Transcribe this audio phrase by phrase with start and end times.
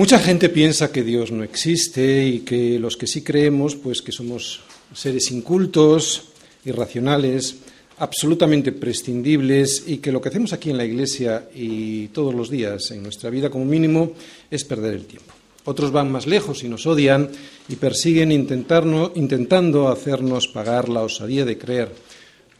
[0.00, 4.12] Mucha gente piensa que Dios no existe y que los que sí creemos, pues que
[4.12, 4.60] somos
[4.94, 6.22] seres incultos,
[6.64, 7.56] irracionales,
[7.98, 12.90] absolutamente prescindibles y que lo que hacemos aquí en la Iglesia y todos los días
[12.92, 14.12] en nuestra vida como mínimo
[14.50, 15.34] es perder el tiempo.
[15.66, 17.28] Otros van más lejos y nos odian
[17.68, 21.92] y persiguen intentando hacernos pagar la osadía de creer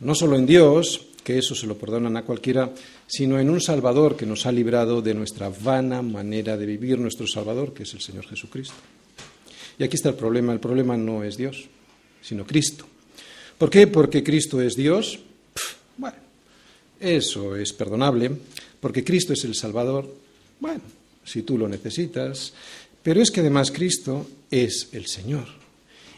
[0.01, 2.73] no solo en Dios, que eso se lo perdonan a cualquiera,
[3.07, 7.25] sino en un Salvador que nos ha librado de nuestra vana manera de vivir, nuestro
[7.29, 8.75] Salvador, que es el Señor Jesucristo.
[9.79, 11.69] Y aquí está el problema, el problema no es Dios,
[12.21, 12.85] sino Cristo.
[13.57, 13.87] ¿Por qué?
[13.87, 15.21] Porque Cristo es Dios.
[15.97, 16.17] bueno,
[16.99, 18.33] eso es perdonable,
[18.81, 20.13] porque Cristo es el Salvador.
[20.59, 20.83] Bueno,
[21.25, 22.53] si tú lo necesitas,
[23.05, 25.47] pero es que además Cristo es el Señor.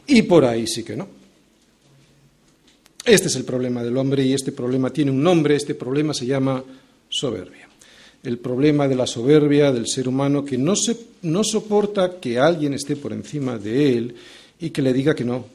[0.06, 1.21] Y por ahí sí que no.
[3.04, 6.26] Este es el problema del hombre y este problema tiene un nombre, este problema se
[6.26, 6.62] llama
[7.08, 7.68] soberbia.
[8.22, 12.74] El problema de la soberbia del ser humano que no, se, no soporta que alguien
[12.74, 14.14] esté por encima de él
[14.60, 15.46] y que le diga que no,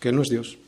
[0.00, 0.58] que no es Dios,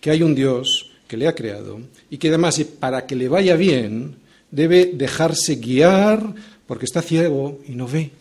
[0.00, 3.56] que hay un Dios que le ha creado y que además para que le vaya
[3.56, 4.14] bien
[4.50, 6.34] debe dejarse guiar
[6.66, 8.12] porque está ciego y no ve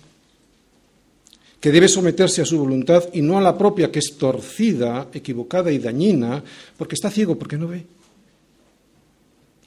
[1.60, 5.72] que debe someterse a su voluntad y no a la propia, que es torcida, equivocada
[5.72, 6.44] y dañina,
[6.78, 7.86] porque está ciego, porque no ve.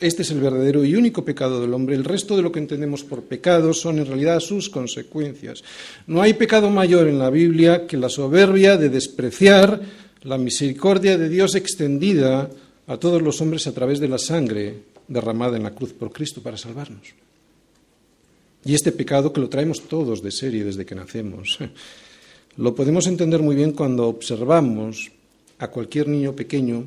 [0.00, 1.94] Este es el verdadero y único pecado del hombre.
[1.94, 5.62] El resto de lo que entendemos por pecado son en realidad sus consecuencias.
[6.08, 9.80] No hay pecado mayor en la Biblia que la soberbia de despreciar
[10.22, 12.50] la misericordia de Dios extendida
[12.88, 14.74] a todos los hombres a través de la sangre
[15.06, 17.14] derramada en la cruz por Cristo para salvarnos.
[18.64, 21.58] Y este pecado que lo traemos todos de serie desde que nacemos,
[22.56, 25.10] lo podemos entender muy bien cuando observamos
[25.58, 26.86] a cualquier niño pequeño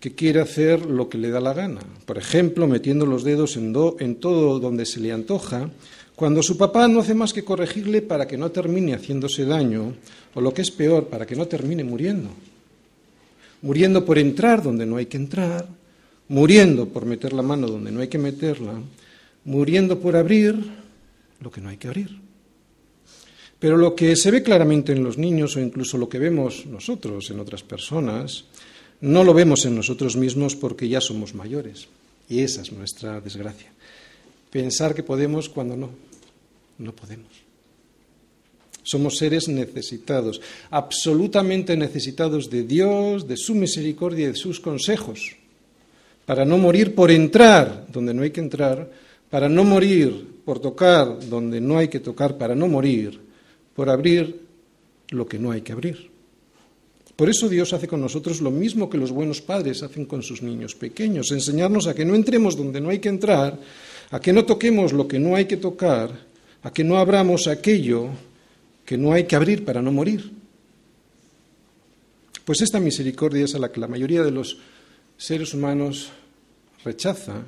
[0.00, 1.80] que quiere hacer lo que le da la gana.
[2.06, 5.70] Por ejemplo, metiendo los dedos en, en todo donde se le antoja,
[6.16, 9.94] cuando su papá no hace más que corregirle para que no termine haciéndose daño,
[10.34, 12.30] o lo que es peor, para que no termine muriendo.
[13.62, 15.68] Muriendo por entrar donde no hay que entrar,
[16.28, 18.74] muriendo por meter la mano donde no hay que meterla,
[19.44, 20.81] muriendo por abrir
[21.42, 22.20] lo que no hay que abrir.
[23.58, 27.30] Pero lo que se ve claramente en los niños o incluso lo que vemos nosotros
[27.30, 28.44] en otras personas,
[29.00, 31.86] no lo vemos en nosotros mismos porque ya somos mayores.
[32.28, 33.70] Y esa es nuestra desgracia.
[34.50, 35.90] Pensar que podemos cuando no,
[36.78, 37.30] no podemos.
[38.82, 45.36] Somos seres necesitados, absolutamente necesitados de Dios, de su misericordia y de sus consejos,
[46.26, 48.90] para no morir por entrar donde no hay que entrar,
[49.30, 53.20] para no morir por tocar donde no hay que tocar, para no morir,
[53.74, 54.40] por abrir
[55.10, 56.10] lo que no hay que abrir.
[57.16, 60.42] Por eso Dios hace con nosotros lo mismo que los buenos padres hacen con sus
[60.42, 63.58] niños pequeños, enseñarnos a que no entremos donde no hay que entrar,
[64.10, 66.10] a que no toquemos lo que no hay que tocar,
[66.62, 68.08] a que no abramos aquello
[68.84, 70.32] que no hay que abrir para no morir.
[72.44, 74.58] Pues esta misericordia es a la que la mayoría de los
[75.16, 76.10] seres humanos
[76.84, 77.44] rechaza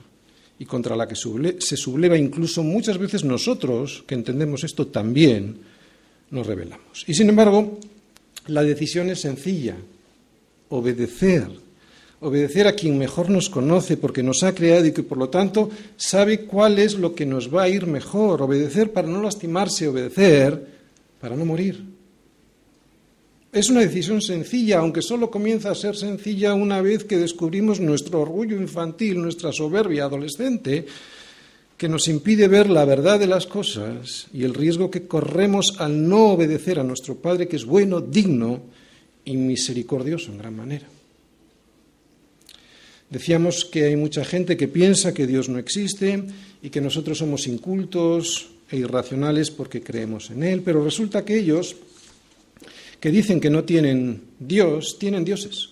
[0.59, 5.59] y contra la que se subleva incluso muchas veces nosotros, que entendemos esto también,
[6.31, 7.05] nos rebelamos.
[7.07, 7.79] Y sin embargo,
[8.47, 9.77] la decisión es sencilla,
[10.69, 11.49] obedecer,
[12.21, 15.71] obedecer a quien mejor nos conoce porque nos ha creado y que por lo tanto
[15.97, 20.67] sabe cuál es lo que nos va a ir mejor, obedecer para no lastimarse, obedecer
[21.21, 21.94] para no morir.
[23.55, 28.21] Es una decisión sencilla, aunque solo comienza a ser sencilla una vez que descubrimos nuestro
[28.21, 30.85] orgullo infantil, nuestra soberbia adolescente,
[31.77, 36.09] que nos impide ver la verdad de las cosas y el riesgo que corremos al
[36.09, 38.61] no obedecer a nuestro Padre, que es bueno, digno
[39.25, 40.89] y misericordioso en gran manera.
[43.09, 46.25] Decíamos que hay mucha gente que piensa que Dios no existe
[46.61, 51.77] y que nosotros somos incultos e irracionales porque creemos en Él, pero resulta que ellos
[53.05, 55.69] que dicen que no tienen Dios, tienen dioses.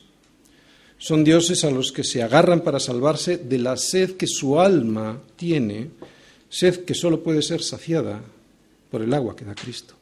[0.98, 5.18] Son dioses a los que se agarran para salvarse de la sed que su alma
[5.34, 5.88] tiene,
[6.50, 8.20] sed que solo puede ser saciada
[8.90, 9.94] por el agua que da Cristo.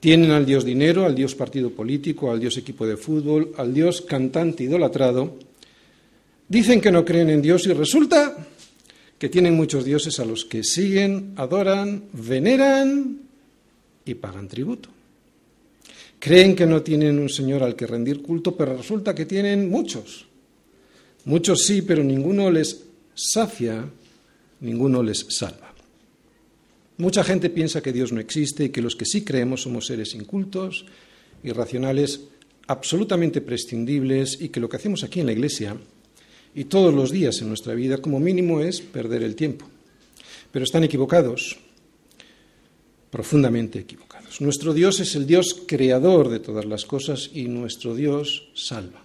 [0.00, 4.00] Tienen al Dios dinero, al Dios partido político, al Dios equipo de fútbol, al Dios
[4.00, 5.36] cantante idolatrado.
[6.48, 8.46] Dicen que no creen en Dios y resulta
[9.18, 13.18] que tienen muchos dioses a los que siguen, adoran, veneran
[14.06, 14.88] y pagan tributo.
[16.20, 20.26] Creen que no tienen un Señor al que rendir culto, pero resulta que tienen muchos.
[21.24, 22.84] Muchos sí, pero ninguno les
[23.14, 23.88] sacia,
[24.60, 25.74] ninguno les salva.
[26.98, 30.14] Mucha gente piensa que Dios no existe y que los que sí creemos somos seres
[30.14, 30.84] incultos,
[31.42, 32.20] irracionales,
[32.66, 35.76] absolutamente prescindibles y que lo que hacemos aquí en la Iglesia
[36.54, 39.66] y todos los días en nuestra vida como mínimo es perder el tiempo.
[40.52, 41.58] Pero están equivocados
[43.10, 44.09] profundamente equivocados.
[44.38, 49.02] Nuestro Dios es el Dios creador de todas las cosas y nuestro Dios salva.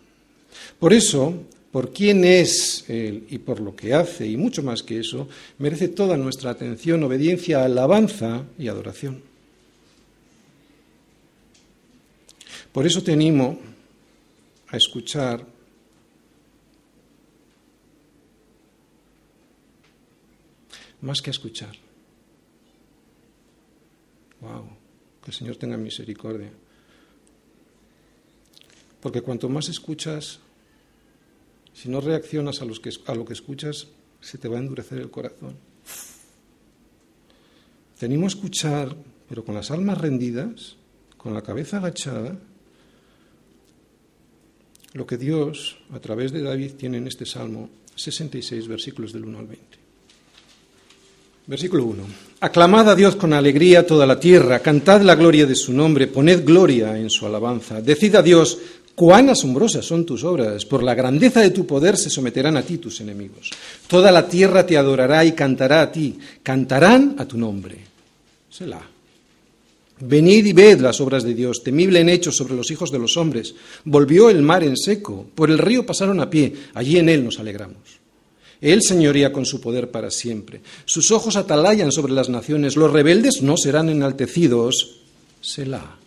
[0.80, 1.34] Por eso,
[1.72, 5.28] por quién es Él y por lo que hace, y mucho más que eso,
[5.58, 9.22] merece toda nuestra atención, obediencia, alabanza y adoración.
[12.72, 13.60] Por eso te animo
[14.68, 15.46] a escuchar
[21.02, 21.76] más que a escuchar.
[24.42, 24.85] Wow,
[25.26, 26.52] que el Señor tenga misericordia.
[29.02, 30.40] Porque cuanto más escuchas,
[31.74, 33.88] si no reaccionas a, a lo que escuchas,
[34.22, 35.58] se te va a endurecer el corazón.
[37.98, 38.96] Tenemos a escuchar,
[39.28, 40.76] pero con las almas rendidas,
[41.18, 42.38] con la cabeza agachada,
[44.94, 49.40] lo que Dios, a través de David, tiene en este Salmo 66, versículos del 1
[49.40, 49.85] al 20.
[51.48, 52.04] Versículo 1.
[52.42, 56.44] Aclamad a Dios con alegría toda la tierra, cantad la gloria de su nombre, poned
[56.44, 57.82] gloria en su alabanza.
[57.82, 58.58] Decid a Dios,
[58.96, 62.78] Cuán asombrosas son tus obras, por la grandeza de tu poder se someterán a ti
[62.78, 63.52] tus enemigos.
[63.88, 67.76] Toda la tierra te adorará y cantará a ti, cantarán a tu nombre.
[68.50, 68.88] Selah.
[70.00, 73.18] Venid y ved las obras de Dios, temible en hechos sobre los hijos de los
[73.18, 73.54] hombres.
[73.84, 77.38] Volvió el mar en seco, por el río pasaron a pie, allí en él nos
[77.38, 77.95] alegramos.
[78.66, 80.60] Él señoría con su poder para siempre.
[80.86, 85.02] Sus ojos atalayan sobre las naciones, los rebeldes no serán enaltecidos.
[85.40, 85.98] Selah.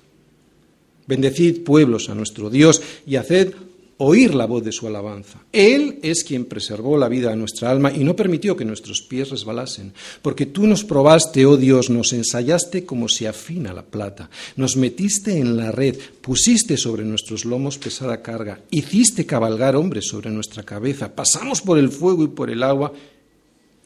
[1.06, 3.55] Bendecid pueblos a nuestro Dios y haced
[3.98, 5.40] oír la voz de su alabanza.
[5.52, 9.30] Él es quien preservó la vida a nuestra alma y no permitió que nuestros pies
[9.30, 9.92] resbalasen,
[10.22, 15.38] porque tú nos probaste, oh Dios, nos ensayaste como se afina la plata, nos metiste
[15.38, 21.14] en la red, pusiste sobre nuestros lomos pesada carga, hiciste cabalgar hombres sobre nuestra cabeza,
[21.14, 22.92] pasamos por el fuego y por el agua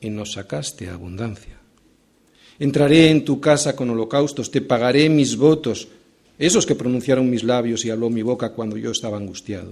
[0.00, 1.58] y nos sacaste abundancia.
[2.58, 5.88] Entraré en tu casa con holocaustos, te pagaré mis votos,
[6.38, 9.70] esos que pronunciaron mis labios y habló mi boca cuando yo estaba angustiado.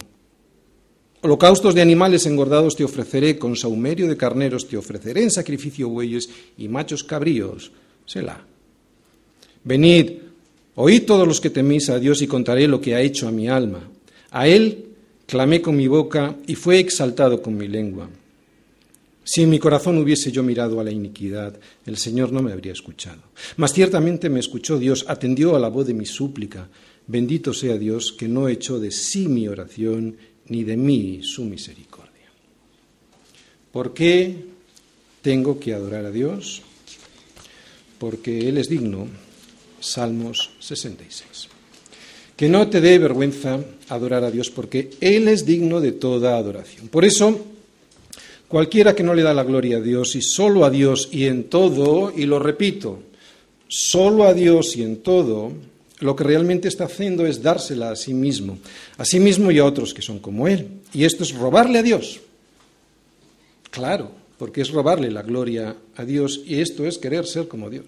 [1.22, 6.30] Holocaustos de animales engordados te ofreceré, con saumerio de carneros te ofreceré en sacrificio bueyes
[6.56, 7.72] y machos cabríos.
[8.06, 8.42] Selah.
[9.62, 10.12] Venid,
[10.76, 13.48] oíd todos los que temís a Dios y contaré lo que ha hecho a mi
[13.48, 13.86] alma.
[14.30, 14.86] A Él
[15.26, 18.08] clamé con mi boca y fue exaltado con mi lengua.
[19.22, 22.72] Si en mi corazón hubiese yo mirado a la iniquidad, el Señor no me habría
[22.72, 23.20] escuchado.
[23.58, 26.68] Mas ciertamente me escuchó Dios, atendió a la voz de mi súplica.
[27.06, 30.16] Bendito sea Dios que no echó de sí mi oración
[30.50, 32.10] ni de mí su misericordia.
[33.72, 34.34] ¿Por qué
[35.22, 36.62] tengo que adorar a Dios?
[37.98, 39.08] Porque Él es digno.
[39.80, 41.48] Salmos 66.
[42.36, 46.88] Que no te dé vergüenza adorar a Dios porque Él es digno de toda adoración.
[46.88, 47.46] Por eso,
[48.48, 51.44] cualquiera que no le da la gloria a Dios y solo a Dios y en
[51.44, 53.00] todo, y lo repito,
[53.68, 55.52] solo a Dios y en todo,
[56.00, 58.58] lo que realmente está haciendo es dársela a sí mismo,
[58.96, 60.68] a sí mismo y a otros que son como Él.
[60.92, 62.20] Y esto es robarle a Dios.
[63.70, 67.86] Claro, porque es robarle la gloria a Dios y esto es querer ser como Dios.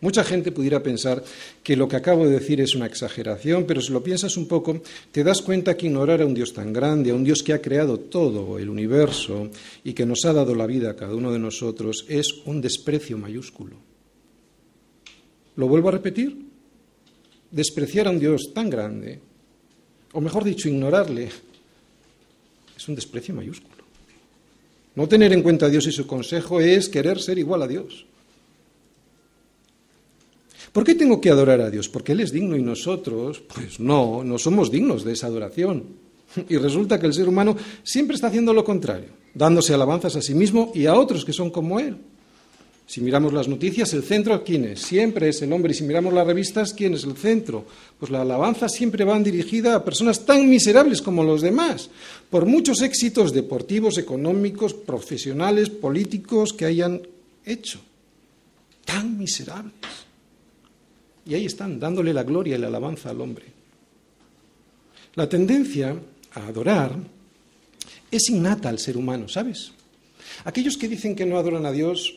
[0.00, 1.24] Mucha gente pudiera pensar
[1.62, 4.82] que lo que acabo de decir es una exageración, pero si lo piensas un poco,
[5.12, 7.62] te das cuenta que ignorar a un Dios tan grande, a un Dios que ha
[7.62, 9.48] creado todo el universo
[9.82, 13.16] y que nos ha dado la vida a cada uno de nosotros, es un desprecio
[13.16, 13.76] mayúsculo.
[15.56, 16.53] ¿Lo vuelvo a repetir?
[17.54, 19.20] Despreciar a un Dios tan grande,
[20.12, 21.30] o mejor dicho, ignorarle,
[22.76, 23.84] es un desprecio mayúsculo.
[24.96, 28.06] No tener en cuenta a Dios y su consejo es querer ser igual a Dios.
[30.72, 31.88] ¿Por qué tengo que adorar a Dios?
[31.88, 36.02] Porque Él es digno y nosotros, pues no, no somos dignos de esa adoración.
[36.48, 40.34] Y resulta que el ser humano siempre está haciendo lo contrario, dándose alabanzas a sí
[40.34, 41.96] mismo y a otros que son como Él.
[42.86, 44.82] Si miramos las noticias, el centro, ¿quién es?
[44.82, 45.72] Siempre es el hombre.
[45.72, 47.64] Y si miramos las revistas, ¿quién es el centro?
[47.98, 51.88] Pues la alabanza siempre va dirigida a personas tan miserables como los demás,
[52.28, 57.00] por muchos éxitos deportivos, económicos, profesionales, políticos que hayan
[57.44, 57.80] hecho.
[58.84, 59.72] Tan miserables.
[61.26, 63.46] Y ahí están, dándole la gloria y la alabanza al hombre.
[65.14, 65.96] La tendencia
[66.34, 66.96] a adorar
[68.10, 69.72] es innata al ser humano, ¿sabes?
[70.44, 72.14] Aquellos que dicen que no adoran a Dios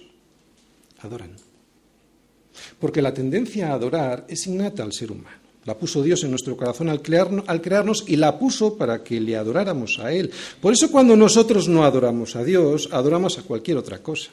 [1.02, 1.32] adoran.
[2.80, 5.48] Porque la tendencia a adorar es innata al ser humano.
[5.66, 10.00] La puso Dios en nuestro corazón al, crearnos y la puso para que le adoráramos
[10.00, 10.32] a Él.
[10.62, 14.32] Por eso cuando nosotros no adoramos a Dios, adoramos a cualquier otra cosa.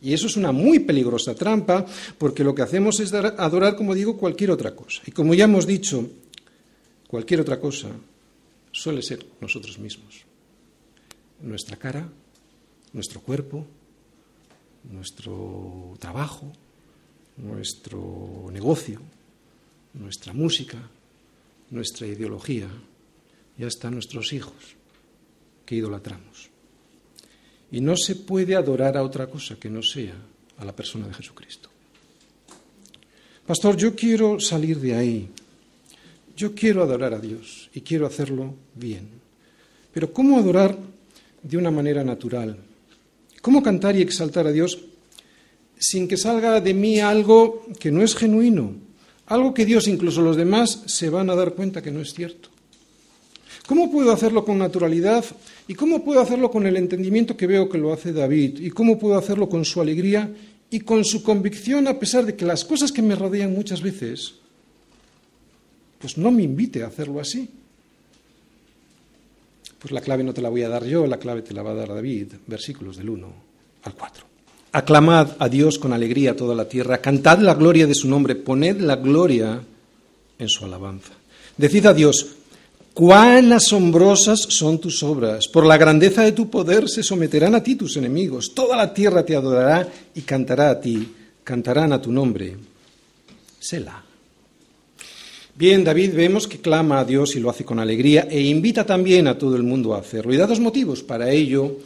[0.00, 1.84] Y eso es una muy peligrosa trampa
[2.18, 5.02] porque lo que hacemos es adorar, como digo, cualquier otra cosa.
[5.06, 6.08] Y como ya hemos dicho,
[7.08, 7.88] cualquier otra cosa
[8.70, 10.22] suele ser nosotros mismos.
[11.40, 12.08] Nuestra cara,
[12.92, 13.66] nuestro cuerpo,
[14.90, 16.52] nuestro trabajo,
[17.36, 19.00] nuestro negocio,
[19.94, 20.78] nuestra música,
[21.70, 22.68] nuestra ideología
[23.58, 24.76] y hasta nuestros hijos
[25.64, 26.50] que idolatramos.
[27.70, 30.14] Y no se puede adorar a otra cosa que no sea
[30.58, 31.70] a la persona de Jesucristo.
[33.46, 35.28] Pastor, yo quiero salir de ahí.
[36.36, 39.08] Yo quiero adorar a Dios y quiero hacerlo bien.
[39.92, 40.76] Pero ¿cómo adorar
[41.42, 42.58] de una manera natural?
[43.44, 44.78] ¿Cómo cantar y exaltar a Dios
[45.78, 48.72] sin que salga de mí algo que no es genuino?
[49.26, 52.48] Algo que Dios, incluso los demás, se van a dar cuenta que no es cierto.
[53.66, 55.26] ¿Cómo puedo hacerlo con naturalidad?
[55.68, 58.60] ¿Y cómo puedo hacerlo con el entendimiento que veo que lo hace David?
[58.60, 60.32] ¿Y cómo puedo hacerlo con su alegría
[60.70, 64.36] y con su convicción a pesar de que las cosas que me rodean muchas veces
[65.98, 67.50] pues no me invite a hacerlo así?
[69.84, 71.72] Pues la clave no te la voy a dar yo, la clave te la va
[71.72, 73.28] a dar David, versículos del 1
[73.82, 74.24] al 4.
[74.72, 78.80] Aclamad a Dios con alegría toda la tierra, cantad la gloria de su nombre, poned
[78.80, 79.60] la gloria
[80.38, 81.12] en su alabanza.
[81.58, 82.34] Decid a Dios,
[82.94, 85.48] Cuán asombrosas son tus obras.
[85.48, 88.54] Por la grandeza de tu poder se someterán a ti tus enemigos.
[88.54, 91.12] Toda la tierra te adorará y cantará a ti.
[91.44, 92.56] Cantarán a tu nombre.
[93.60, 94.13] Selah.
[95.56, 99.28] Bien, David vemos que clama a Dios y lo hace con alegría e invita también
[99.28, 100.34] a todo el mundo a hacerlo.
[100.34, 101.78] Y da dos motivos para ello,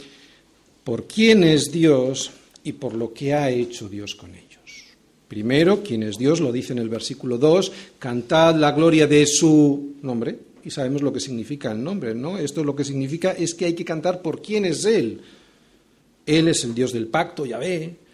[0.85, 2.31] por quién es Dios
[2.65, 4.49] y por lo que ha hecho Dios con ellos.
[5.29, 9.97] Primero, quién es Dios, lo dice en el versículo 2, cantad la gloria de su
[10.01, 12.39] nombre, y sabemos lo que significa el nombre, ¿no?
[12.39, 15.21] Esto lo que significa es que hay que cantar por quién es Él.
[16.25, 18.08] Él es el Dios del pacto, Yahvé.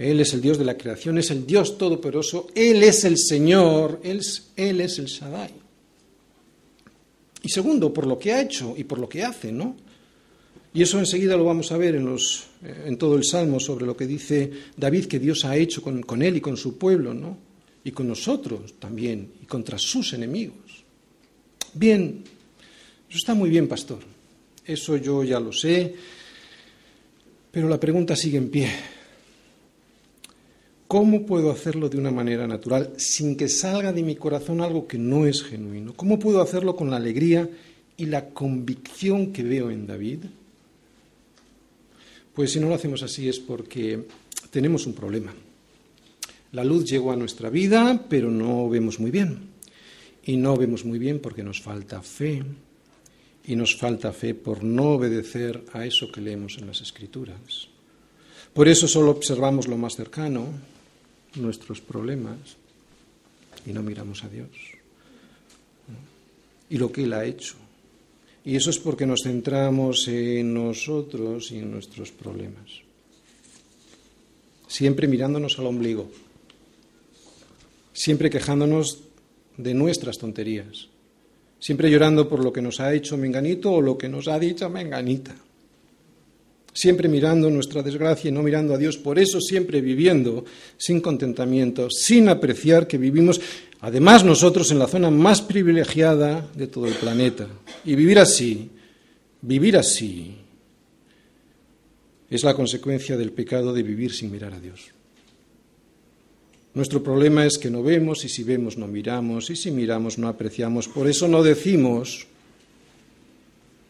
[0.00, 2.46] Él es el Dios de la creación, es el Dios todopoderoso.
[2.54, 4.20] Él es el Señor, Él
[4.80, 5.50] es, el Shaddai.
[7.42, 9.76] Y segundo, por lo que ha hecho y por lo que hace, ¿no?
[10.72, 13.94] Y eso enseguida lo vamos a ver en, los, en todo el Salmo sobre lo
[13.94, 17.36] que dice David que Dios ha hecho con, con él y con su pueblo, ¿no?
[17.84, 20.82] Y con nosotros también, y contra sus enemigos.
[21.74, 22.24] Bien,
[23.06, 23.98] eso está muy bien, pastor.
[24.64, 25.94] Eso yo ya lo sé.
[27.50, 28.70] Pero la pregunta sigue en pie.
[30.90, 34.98] ¿Cómo puedo hacerlo de una manera natural sin que salga de mi corazón algo que
[34.98, 35.94] no es genuino?
[35.94, 37.48] ¿Cómo puedo hacerlo con la alegría
[37.96, 40.24] y la convicción que veo en David?
[42.34, 44.04] Pues si no lo hacemos así es porque
[44.50, 45.32] tenemos un problema.
[46.50, 49.50] La luz llegó a nuestra vida, pero no vemos muy bien.
[50.24, 52.42] Y no vemos muy bien porque nos falta fe.
[53.46, 57.68] Y nos falta fe por no obedecer a eso que leemos en las Escrituras.
[58.52, 60.48] Por eso solo observamos lo más cercano,
[61.36, 62.56] nuestros problemas,
[63.66, 64.48] y no miramos a Dios.
[66.68, 67.54] Y lo que Él ha hecho.
[68.44, 72.70] Y eso es porque nos centramos en nosotros y en nuestros problemas.
[74.66, 76.10] Siempre mirándonos al ombligo.
[77.92, 79.00] Siempre quejándonos
[79.62, 80.88] de nuestras tonterías,
[81.58, 84.70] siempre llorando por lo que nos ha hecho Menganito o lo que nos ha dicho
[84.70, 85.34] Menganita,
[86.72, 90.44] siempre mirando nuestra desgracia y no mirando a Dios, por eso siempre viviendo
[90.76, 93.40] sin contentamiento, sin apreciar que vivimos,
[93.80, 97.46] además nosotros en la zona más privilegiada de todo el planeta.
[97.84, 98.70] Y vivir así,
[99.42, 100.36] vivir así,
[102.28, 104.80] es la consecuencia del pecado de vivir sin mirar a Dios.
[106.72, 110.28] Nuestro problema es que no vemos y si vemos no miramos y si miramos no
[110.28, 110.86] apreciamos.
[110.86, 112.28] Por eso no decimos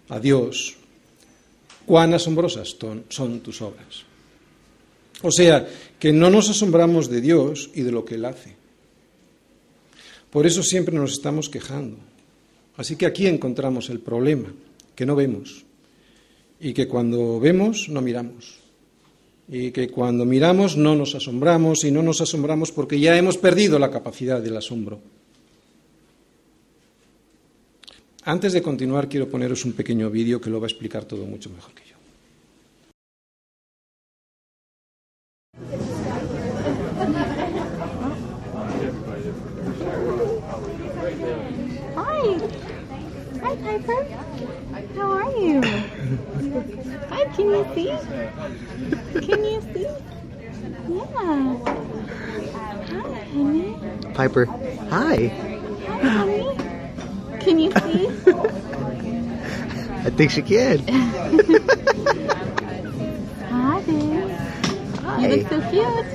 [0.08, 0.79] a Dios
[1.90, 2.76] cuán asombrosas
[3.08, 4.06] son tus obras.
[5.22, 5.66] O sea,
[5.98, 8.54] que no nos asombramos de Dios y de lo que Él hace.
[10.30, 11.96] Por eso siempre nos estamos quejando.
[12.76, 14.54] Así que aquí encontramos el problema,
[14.94, 15.64] que no vemos
[16.60, 18.60] y que cuando vemos no miramos
[19.48, 23.80] y que cuando miramos no nos asombramos y no nos asombramos porque ya hemos perdido
[23.80, 25.00] la capacidad del asombro.
[28.24, 31.48] Antes de continuar quiero poneros un pequeño vídeo que lo va a explicar todo mucho
[31.48, 31.96] mejor que yo.
[41.96, 42.36] Hi.
[43.42, 44.06] Hi, Piper.
[44.96, 45.62] How are you?
[47.08, 47.90] Hi, can you see?
[49.26, 49.88] Can you see?
[50.90, 51.06] Yeah.
[52.90, 53.76] Hi, honey.
[54.12, 54.44] Piper,
[54.90, 55.32] hi.
[55.88, 56.39] Hi, honey.
[57.40, 58.08] Can you see?
[60.04, 60.78] I think she can.
[63.50, 64.30] Hi, babe.
[65.02, 65.20] Hi.
[65.20, 66.06] You look so cute.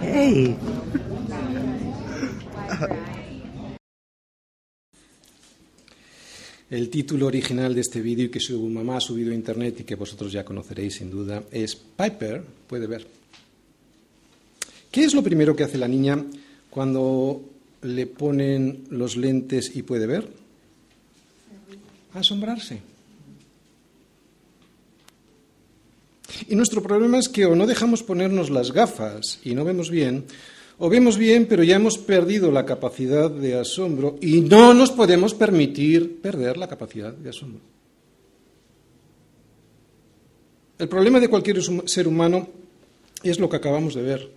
[0.00, 0.56] Hey.
[6.68, 9.94] El título original de este vídeo que su mamá ha subido a internet y que
[9.94, 13.06] vosotros ya conoceréis sin duda es Piper puede ver.
[14.90, 16.24] ¿Qué es lo primero que hace la niña
[16.70, 17.40] cuando
[17.86, 20.28] le ponen los lentes y puede ver?
[22.14, 22.80] Asombrarse.
[26.48, 30.24] Y nuestro problema es que o no dejamos ponernos las gafas y no vemos bien,
[30.78, 35.34] o vemos bien pero ya hemos perdido la capacidad de asombro y no nos podemos
[35.34, 37.60] permitir perder la capacidad de asombro.
[40.78, 42.48] El problema de cualquier ser humano
[43.22, 44.30] es lo que acabamos de ver,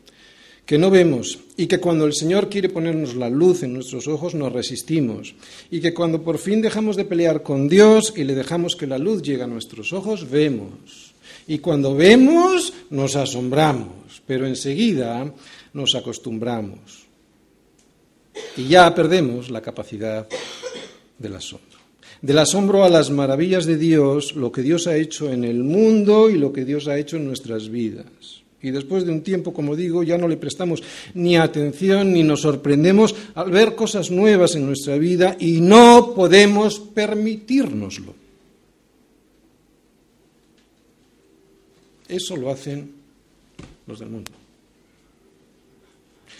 [0.69, 4.35] que no vemos y que cuando el Señor quiere ponernos la luz en nuestros ojos
[4.35, 5.33] nos resistimos
[5.71, 8.99] y que cuando por fin dejamos de pelear con Dios y le dejamos que la
[8.99, 11.15] luz llegue a nuestros ojos, vemos.
[11.47, 15.33] Y cuando vemos nos asombramos, pero enseguida
[15.73, 17.07] nos acostumbramos
[18.55, 20.27] y ya perdemos la capacidad
[21.17, 21.79] del asombro
[22.21, 26.29] del asombro a las maravillas de Dios, lo que Dios ha hecho en el mundo
[26.29, 28.38] y lo que Dios ha hecho en nuestras vidas.
[28.62, 32.42] Y después de un tiempo, como digo, ya no le prestamos ni atención ni nos
[32.42, 38.13] sorprendemos al ver cosas nuevas en nuestra vida y no podemos permitírnoslo.
[42.10, 42.92] Eso lo hacen
[43.88, 44.32] los del mundo.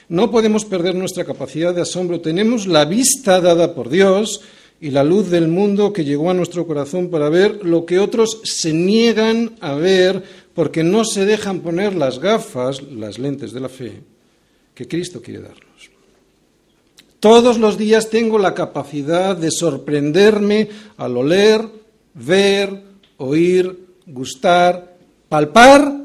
[0.10, 2.20] No podemos perder nuestra capacidad de asombro.
[2.20, 4.42] Tenemos la vista dada por Dios
[4.82, 8.42] y la luz del mundo que llegó a nuestro corazón para ver lo que otros
[8.44, 10.24] se niegan a ver
[10.60, 13.94] porque no se dejan poner las gafas, las lentes de la fe,
[14.76, 15.90] que Cristo quiere darnos.
[17.22, 21.66] Todos los días tengo la capacidad de sorprenderme al oler,
[22.14, 22.78] ver,
[23.16, 23.74] oír,
[24.06, 24.98] gustar,
[25.30, 25.96] palpar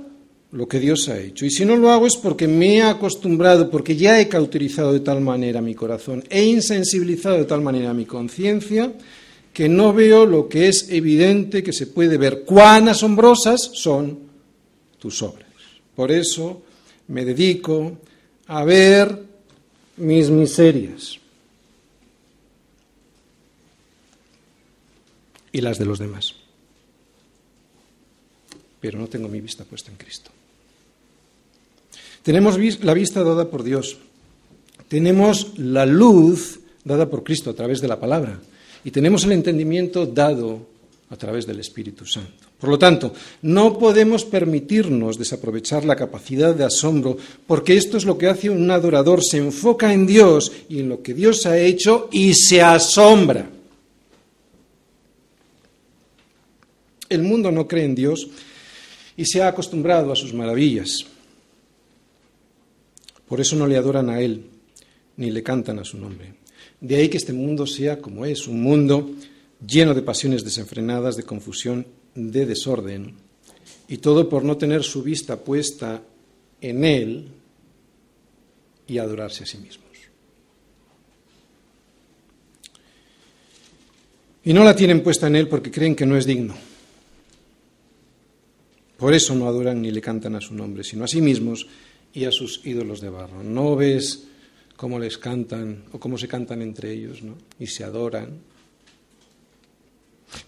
[0.52, 1.44] lo que Dios ha hecho.
[1.44, 5.00] Y si no lo hago es porque me he acostumbrado, porque ya he cauterizado de
[5.00, 8.92] tal manera mi corazón, he insensibilizado de tal manera mi conciencia,
[9.52, 12.44] que no veo lo que es evidente que se puede ver.
[12.44, 14.23] Cuán asombrosas son
[15.04, 15.44] tus obras.
[15.94, 16.62] Por eso
[17.08, 17.98] me dedico
[18.46, 19.22] a ver
[19.98, 21.18] mis miserias
[25.52, 26.34] y las de los demás.
[28.80, 30.30] Pero no tengo mi vista puesta en Cristo.
[32.22, 33.98] Tenemos la vista dada por Dios.
[34.88, 38.40] Tenemos la luz dada por Cristo a través de la palabra.
[38.84, 40.66] Y tenemos el entendimiento dado
[41.10, 42.53] a través del Espíritu Santo.
[42.64, 48.16] Por lo tanto, no podemos permitirnos desaprovechar la capacidad de asombro, porque esto es lo
[48.16, 52.08] que hace un adorador, se enfoca en Dios y en lo que Dios ha hecho
[52.10, 53.50] y se asombra.
[57.10, 58.28] El mundo no cree en Dios
[59.14, 61.04] y se ha acostumbrado a sus maravillas.
[63.28, 64.46] Por eso no le adoran a Él,
[65.18, 66.32] ni le cantan a su nombre.
[66.80, 69.10] De ahí que este mundo sea como es, un mundo
[69.66, 73.14] lleno de pasiones desenfrenadas, de confusión, de desorden,
[73.88, 76.02] y todo por no tener su vista puesta
[76.60, 77.28] en Él
[78.86, 79.84] y adorarse a sí mismos.
[84.44, 86.54] Y no la tienen puesta en Él porque creen que no es digno.
[88.98, 91.66] Por eso no adoran ni le cantan a su nombre, sino a sí mismos
[92.12, 93.42] y a sus ídolos de barro.
[93.42, 94.24] No ves
[94.76, 97.20] cómo les cantan o cómo se cantan entre ellos
[97.58, 98.38] y se adoran.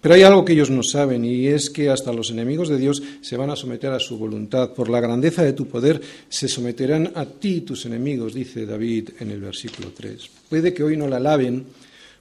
[0.01, 3.03] Pero hay algo que ellos no saben y es que hasta los enemigos de Dios
[3.21, 4.73] se van a someter a su voluntad.
[4.73, 9.31] Por la grandeza de tu poder se someterán a ti tus enemigos, dice David en
[9.31, 10.31] el versículo 3.
[10.49, 11.65] Puede que hoy no la alaben,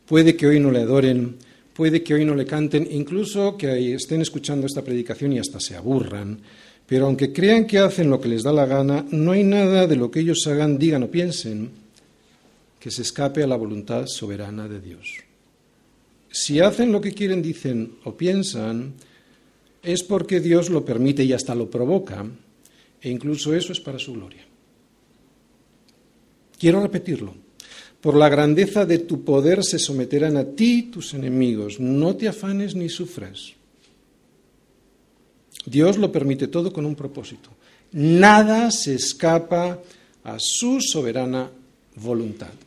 [0.06, 1.36] puede que hoy no le adoren,
[1.74, 5.76] puede que hoy no le canten, incluso que estén escuchando esta predicación y hasta se
[5.76, 6.40] aburran,
[6.88, 9.96] pero aunque crean que hacen lo que les da la gana, no hay nada de
[9.96, 11.72] lo que ellos hagan, digan o piensen
[12.80, 15.25] que se escape a la voluntad soberana de Dios.
[16.36, 18.92] Si hacen lo que quieren, dicen o piensan,
[19.82, 22.26] es porque Dios lo permite y hasta lo provoca,
[23.00, 24.44] e incluso eso es para su gloria.
[26.60, 27.34] Quiero repetirlo.
[28.02, 31.80] Por la grandeza de tu poder se someterán a ti tus enemigos.
[31.80, 33.54] No te afanes ni sufras.
[35.66, 37.50] Dios lo permite todo con un propósito.
[37.94, 39.80] Nada se escapa
[40.26, 41.50] a su soberana
[41.96, 42.65] voluntad.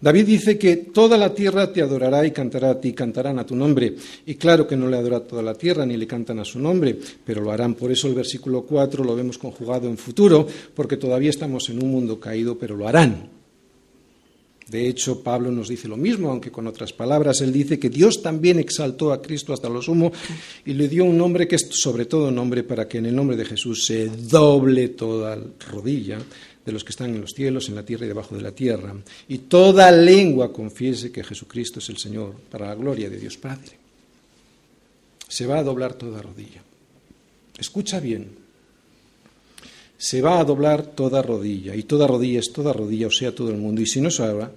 [0.00, 3.54] David dice que toda la tierra te adorará y cantará a ti, cantarán a tu
[3.54, 3.94] nombre.
[4.24, 6.98] Y claro que no le adora toda la tierra ni le cantan a su nombre,
[7.24, 7.74] pero lo harán.
[7.74, 11.90] Por eso el versículo 4 lo vemos conjugado en futuro, porque todavía estamos en un
[11.90, 13.40] mundo caído, pero lo harán.
[14.70, 17.40] De hecho, Pablo nos dice lo mismo, aunque con otras palabras.
[17.40, 20.12] Él dice que Dios también exaltó a Cristo hasta lo sumo
[20.64, 23.36] y le dio un nombre que es sobre todo nombre para que en el nombre
[23.36, 25.36] de Jesús se doble toda
[25.72, 26.18] rodilla
[26.64, 28.94] de los que están en los cielos, en la tierra y debajo de la tierra,
[29.28, 33.78] y toda lengua confiese que Jesucristo es el Señor, para la gloria de Dios Padre.
[35.26, 36.62] Se va a doblar toda rodilla.
[37.58, 38.38] Escucha bien.
[40.00, 43.50] se va a doblar toda rodilla, y toda rodilla es toda rodilla, o sea, todo
[43.50, 44.50] el mundo, y si no se ahora,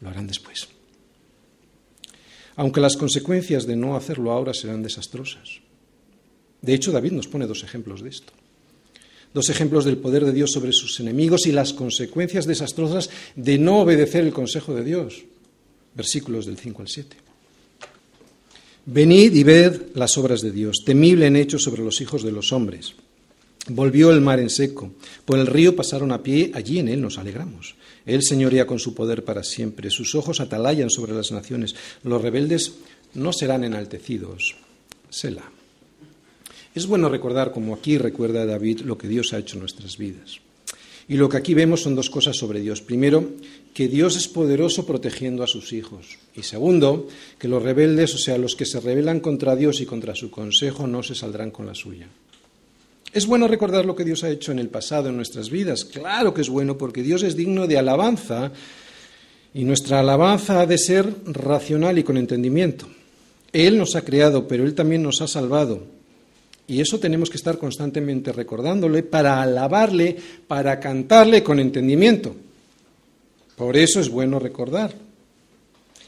[0.00, 0.66] lo harán después.
[2.56, 5.60] Aunque las consecuencias de no hacerlo ahora serán desastrosas.
[6.60, 8.32] De hecho, David nos pone dos ejemplos de esto.
[9.34, 13.80] Dos ejemplos del poder de Dios sobre sus enemigos y las consecuencias desastrosas de no
[13.80, 15.24] obedecer el consejo de Dios.
[15.94, 17.16] Versículos del 5 al 7.
[18.86, 22.52] Venid y ved las obras de Dios, temible en hecho sobre los hijos de los
[22.52, 22.94] hombres.
[23.68, 24.92] Volvió el mar en seco,
[25.26, 27.74] por el río pasaron a pie, allí en él nos alegramos.
[28.06, 32.72] Él señorea con su poder para siempre, sus ojos atalayan sobre las naciones, los rebeldes
[33.12, 34.56] no serán enaltecidos.
[35.10, 35.57] Selah.
[36.78, 40.38] Es bueno recordar, como aquí recuerda David, lo que Dios ha hecho en nuestras vidas.
[41.08, 42.82] Y lo que aquí vemos son dos cosas sobre Dios.
[42.82, 43.30] Primero,
[43.74, 46.18] que Dios es poderoso protegiendo a sus hijos.
[46.36, 50.14] Y segundo, que los rebeldes, o sea, los que se rebelan contra Dios y contra
[50.14, 52.06] su consejo, no se saldrán con la suya.
[53.12, 55.84] ¿Es bueno recordar lo que Dios ha hecho en el pasado en nuestras vidas?
[55.84, 58.52] Claro que es bueno porque Dios es digno de alabanza
[59.52, 62.86] y nuestra alabanza ha de ser racional y con entendimiento.
[63.52, 65.97] Él nos ha creado, pero Él también nos ha salvado.
[66.68, 70.14] Y eso tenemos que estar constantemente recordándole para alabarle,
[70.46, 72.36] para cantarle con entendimiento.
[73.56, 74.94] Por eso es bueno recordar.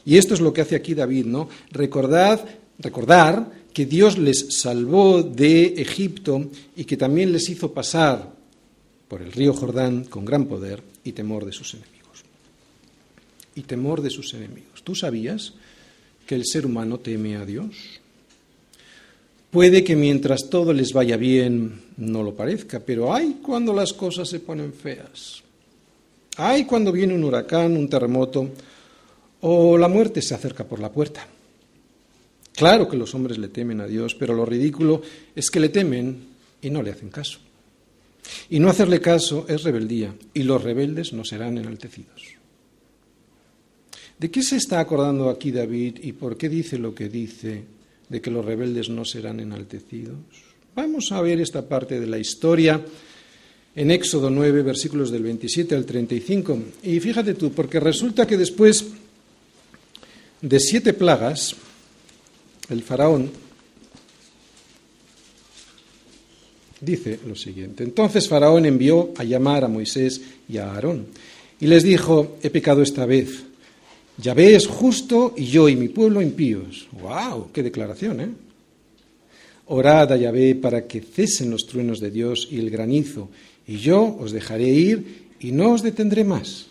[0.05, 1.49] Y esto es lo que hace aquí David, ¿no?
[1.71, 2.45] Recordad,
[2.77, 8.31] recordar que Dios les salvó de Egipto y que también les hizo pasar
[9.07, 12.23] por el río Jordán con gran poder y temor de sus enemigos.
[13.55, 14.83] Y temor de sus enemigos.
[14.83, 15.53] ¿Tú sabías
[16.25, 18.00] que el ser humano teme a Dios?
[19.51, 24.29] Puede que mientras todo les vaya bien no lo parezca, pero hay cuando las cosas
[24.29, 25.43] se ponen feas.
[26.37, 28.49] Hay cuando viene un huracán, un terremoto
[29.41, 31.27] o la muerte se acerca por la puerta.
[32.53, 35.01] Claro que los hombres le temen a Dios, pero lo ridículo
[35.35, 36.27] es que le temen
[36.61, 37.39] y no le hacen caso.
[38.49, 42.23] Y no hacerle caso es rebeldía, y los rebeldes no serán enaltecidos.
[44.17, 47.63] ¿De qué se está acordando aquí David y por qué dice lo que dice
[48.11, 50.19] de que los rebeldes no serán enaltecidos?
[50.75, 52.83] Vamos a ver esta parte de la historia
[53.73, 56.59] en Éxodo 9, versículos del 27 al 35.
[56.83, 58.85] Y fíjate tú, porque resulta que después
[60.41, 61.55] de siete plagas,
[62.69, 63.31] el faraón
[66.81, 67.83] dice lo siguiente.
[67.83, 70.19] Entonces Faraón envió a llamar a Moisés
[70.49, 71.05] y a Aarón
[71.59, 73.43] y les dijo, he pecado esta vez
[74.17, 76.87] Yahvé es justo y yo y mi pueblo impíos.
[76.91, 77.49] ¡Wow!
[77.51, 78.29] ¡Qué declaración, eh!
[79.67, 83.29] Orad a Yahvé para que cesen los truenos de Dios y el granizo,
[83.67, 86.67] y yo os dejaré ir y no os detendré más.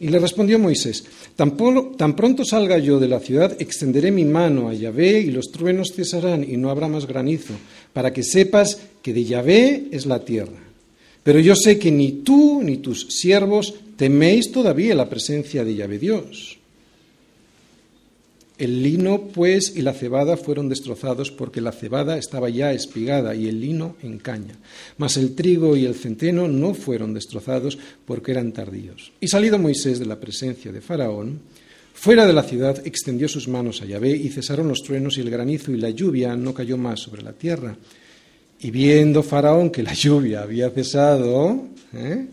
[0.00, 1.56] Y le respondió Moisés, tan,
[1.96, 5.92] tan pronto salga yo de la ciudad, extenderé mi mano a Yahvé y los truenos
[5.92, 7.54] cesarán y no habrá más granizo,
[7.92, 10.58] para que sepas que de Yahvé es la tierra.
[11.22, 15.98] Pero yo sé que ni tú ni tus siervos teméis todavía la presencia de Yahvé
[15.98, 16.56] Dios.
[18.58, 23.46] El lino, pues, y la cebada fueron destrozados porque la cebada estaba ya espigada y
[23.46, 24.56] el lino en caña.
[24.96, 29.12] Mas el trigo y el centeno no fueron destrozados porque eran tardíos.
[29.20, 31.40] Y salido Moisés de la presencia de Faraón,
[31.94, 35.30] fuera de la ciudad, extendió sus manos a Yahvé y cesaron los truenos y el
[35.30, 37.76] granizo y la lluvia no cayó más sobre la tierra.
[38.60, 42.26] Y viendo Faraón que la lluvia había cesado, ¿eh?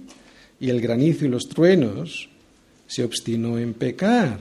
[0.59, 2.29] Y el granizo y los truenos,
[2.87, 4.39] se obstinó en pecar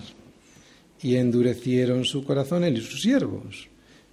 [1.03, 3.69] y endurecieron su corazón él y sus siervos.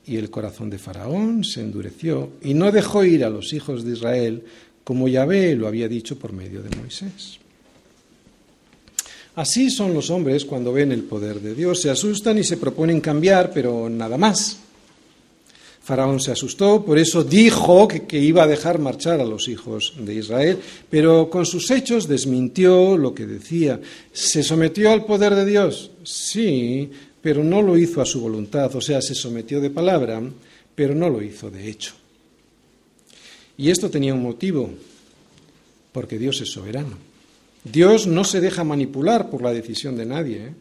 [0.05, 3.93] Y el corazón de Faraón se endureció y no dejó ir a los hijos de
[3.93, 4.43] Israel
[4.83, 7.37] como Yahvé lo había dicho por medio de Moisés.
[9.35, 12.99] Así son los hombres cuando ven el poder de Dios, se asustan y se proponen
[12.99, 14.57] cambiar, pero nada más.
[15.84, 20.13] Faraón se asustó, por eso dijo que, iba a dejar marchar a los hijos de
[20.13, 23.80] Israel, pero con sus hechos desmintió lo que decía.
[24.13, 25.89] ¿Se sometió al poder de Dios?
[26.04, 26.89] Sí,
[27.20, 30.22] pero no lo hizo a su voluntad, o sea, se sometió de palabra,
[30.76, 31.94] pero no lo hizo de hecho.
[33.58, 34.70] Y esto tenía un motivo,
[35.91, 36.98] porque Dios es soberano.
[37.63, 40.54] Dios no se deja manipular por la decisión de nadie, ¿eh?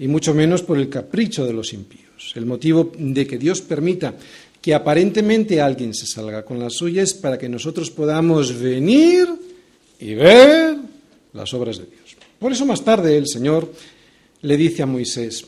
[0.00, 2.03] y mucho menos por el capricho de los impíos.
[2.34, 4.14] El motivo de que Dios permita
[4.60, 9.28] que aparentemente alguien se salga con la suya es para que nosotros podamos venir
[10.00, 10.76] y ver
[11.34, 12.16] las obras de Dios.
[12.38, 13.70] Por eso más tarde el Señor
[14.42, 15.44] le dice a Moisés,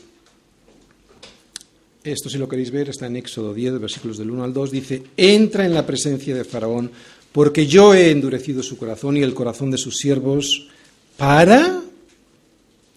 [2.03, 5.03] esto si lo queréis ver está en Éxodo 10, versículos del 1 al 2, dice,
[5.17, 6.91] entra en la presencia de Faraón,
[7.31, 10.69] porque yo he endurecido su corazón y el corazón de sus siervos
[11.17, 11.81] para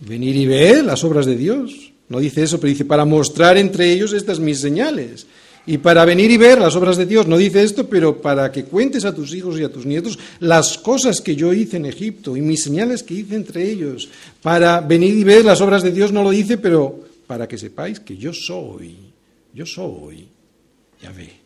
[0.00, 1.89] venir y ver las obras de Dios.
[2.10, 5.26] No dice eso, pero dice, para mostrar entre ellos estas mis señales.
[5.64, 8.64] Y para venir y ver las obras de Dios, no dice esto, pero para que
[8.64, 12.36] cuentes a tus hijos y a tus nietos las cosas que yo hice en Egipto
[12.36, 14.08] y mis señales que hice entre ellos.
[14.42, 18.00] Para venir y ver las obras de Dios no lo dice, pero para que sepáis
[18.00, 18.96] que yo soy,
[19.54, 20.26] yo soy
[21.00, 21.39] Yahvé.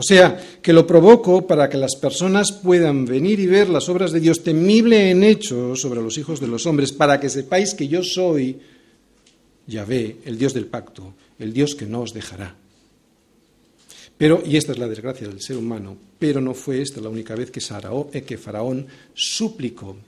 [0.00, 4.12] O sea, que lo provoco para que las personas puedan venir y ver las obras
[4.12, 7.86] de Dios temible en hechos sobre los hijos de los hombres, para que sepáis que
[7.86, 8.58] yo soy
[9.66, 12.56] Yahvé, el Dios del pacto, el Dios que no os dejará.
[14.16, 17.34] Pero, y esta es la desgracia del ser humano, pero no fue esta la única
[17.34, 19.98] vez que, eh, que Faraón suplicó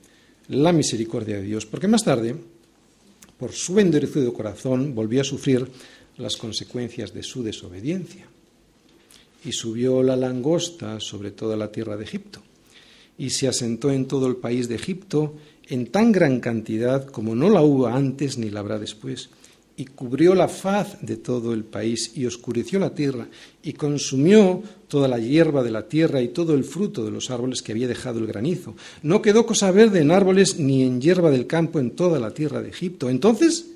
[0.48, 2.34] la misericordia de Dios, porque más tarde,
[3.36, 5.68] por su endurecido corazón, volvió a sufrir
[6.16, 8.32] las consecuencias de su desobediencia
[9.44, 12.40] y subió la langosta sobre toda la tierra de Egipto,
[13.18, 15.34] y se asentó en todo el país de Egipto
[15.68, 19.30] en tan gran cantidad como no la hubo antes ni la habrá después,
[19.76, 23.28] y cubrió la faz de todo el país, y oscureció la tierra,
[23.62, 27.62] y consumió toda la hierba de la tierra y todo el fruto de los árboles
[27.62, 28.74] que había dejado el granizo.
[29.02, 32.60] No quedó cosa verde en árboles ni en hierba del campo en toda la tierra
[32.60, 33.08] de Egipto.
[33.08, 33.71] Entonces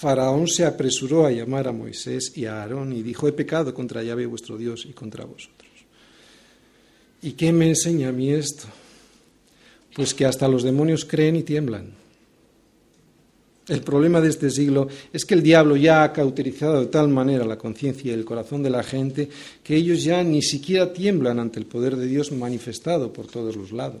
[0.00, 4.02] Faraón se apresuró a llamar a Moisés y a Aarón y dijo, he pecado contra
[4.02, 5.68] Yahvé vuestro Dios y contra vosotros.
[7.20, 8.64] ¿Y qué me enseña a mí esto?
[9.94, 11.92] Pues que hasta los demonios creen y tiemblan.
[13.68, 17.44] El problema de este siglo es que el diablo ya ha cauterizado de tal manera
[17.44, 19.28] la conciencia y el corazón de la gente
[19.62, 23.70] que ellos ya ni siquiera tiemblan ante el poder de Dios manifestado por todos los
[23.70, 24.00] lados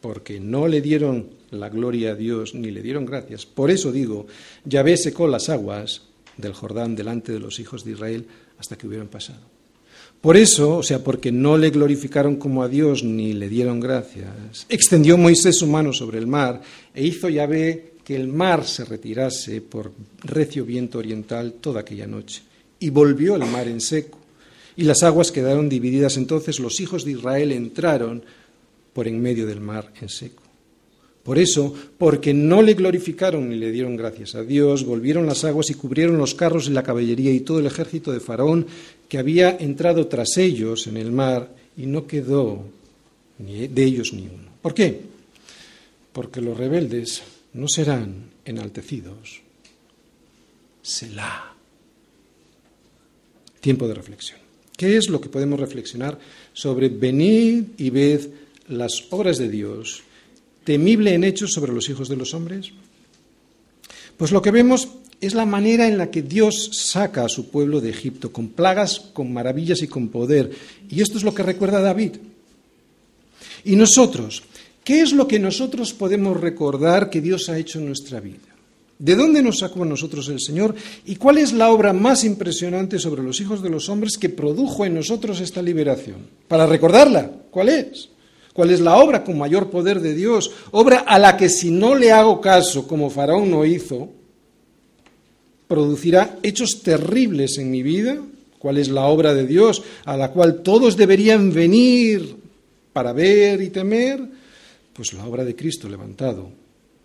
[0.00, 3.46] porque no le dieron la gloria a Dios ni le dieron gracias.
[3.46, 4.26] Por eso digo,
[4.64, 6.02] Yahvé secó las aguas
[6.36, 8.26] del Jordán delante de los hijos de Israel
[8.58, 9.40] hasta que hubieran pasado.
[10.20, 14.66] Por eso, o sea, porque no le glorificaron como a Dios ni le dieron gracias,
[14.68, 16.60] extendió Moisés su mano sobre el mar
[16.92, 19.92] e hizo Yahvé que el mar se retirase por
[20.24, 22.42] recio viento oriental toda aquella noche.
[22.80, 24.18] Y volvió el mar en seco.
[24.76, 26.16] Y las aguas quedaron divididas.
[26.16, 28.22] Entonces los hijos de Israel entraron
[28.98, 30.42] por en medio del mar en seco.
[31.22, 35.70] Por eso, porque no le glorificaron ni le dieron gracias a Dios, volvieron las aguas
[35.70, 38.66] y cubrieron los carros y la caballería y todo el ejército de Faraón
[39.08, 42.64] que había entrado tras ellos en el mar y no quedó
[43.38, 44.50] ni de ellos ni uno.
[44.60, 45.00] ¿Por qué?
[46.12, 49.42] Porque los rebeldes no serán enaltecidos.
[50.82, 51.54] Selah.
[53.60, 54.40] Tiempo de reflexión.
[54.76, 56.18] ¿Qué es lo que podemos reflexionar
[56.52, 60.02] sobre venid y ved las obras de Dios
[60.64, 62.72] temible en hechos sobre los hijos de los hombres?
[64.16, 64.88] Pues lo que vemos
[65.20, 69.00] es la manera en la que Dios saca a su pueblo de Egipto, con plagas,
[69.12, 70.50] con maravillas y con poder.
[70.88, 72.16] Y esto es lo que recuerda David.
[73.64, 74.42] Y nosotros,
[74.84, 78.38] ¿qué es lo que nosotros podemos recordar que Dios ha hecho en nuestra vida?
[78.98, 80.74] ¿De dónde nos sacó a nosotros el Señor?
[81.06, 84.84] ¿Y cuál es la obra más impresionante sobre los hijos de los hombres que produjo
[84.84, 86.16] en nosotros esta liberación?
[86.48, 88.08] Para recordarla, ¿cuál es?
[88.58, 90.50] ¿Cuál es la obra con mayor poder de Dios?
[90.72, 94.10] Obra a la que si no le hago caso, como Faraón no hizo,
[95.68, 98.20] producirá hechos terribles en mi vida.
[98.58, 102.34] ¿Cuál es la obra de Dios a la cual todos deberían venir
[102.92, 104.26] para ver y temer?
[104.92, 106.50] Pues la obra de Cristo levantado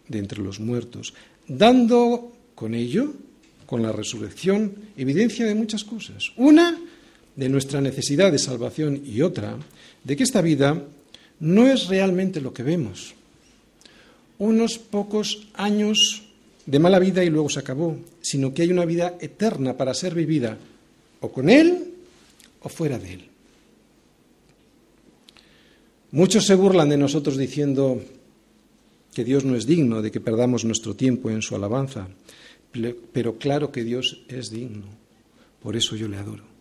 [0.08, 1.14] de entre los muertos,
[1.48, 3.14] dando con ello,
[3.68, 6.32] con la resurrección, evidencia de muchas cosas.
[6.36, 6.82] Una,
[7.36, 9.56] de nuestra necesidad de salvación y otra,
[10.04, 10.82] de que esta vida
[11.44, 13.14] no es realmente lo que vemos.
[14.40, 16.24] Unos pocos años
[16.66, 20.16] de mala vida y luego se acabó, sino que hay una vida eterna para ser
[20.16, 20.58] vivida
[21.20, 21.96] o con Él
[22.62, 23.26] o fuera de Él.
[26.12, 28.02] Muchos se burlan de nosotros diciendo
[29.14, 32.08] que Dios no es digno de que perdamos nuestro tiempo en su alabanza,
[33.12, 34.86] pero claro que Dios es digno,
[35.62, 36.53] por eso yo le adoro.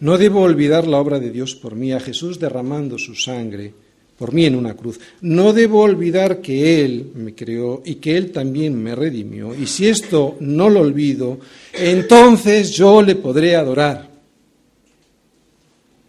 [0.00, 3.72] No debo olvidar la obra de Dios por mí, a Jesús derramando su sangre
[4.18, 4.98] por mí en una cruz.
[5.20, 9.54] No debo olvidar que Él me creó y que Él también me redimió.
[9.54, 11.38] Y si esto no lo olvido,
[11.74, 14.08] entonces yo le podré adorar.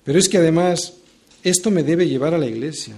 [0.04, 0.94] Pero es que además
[1.44, 2.96] esto me debe llevar a la iglesia.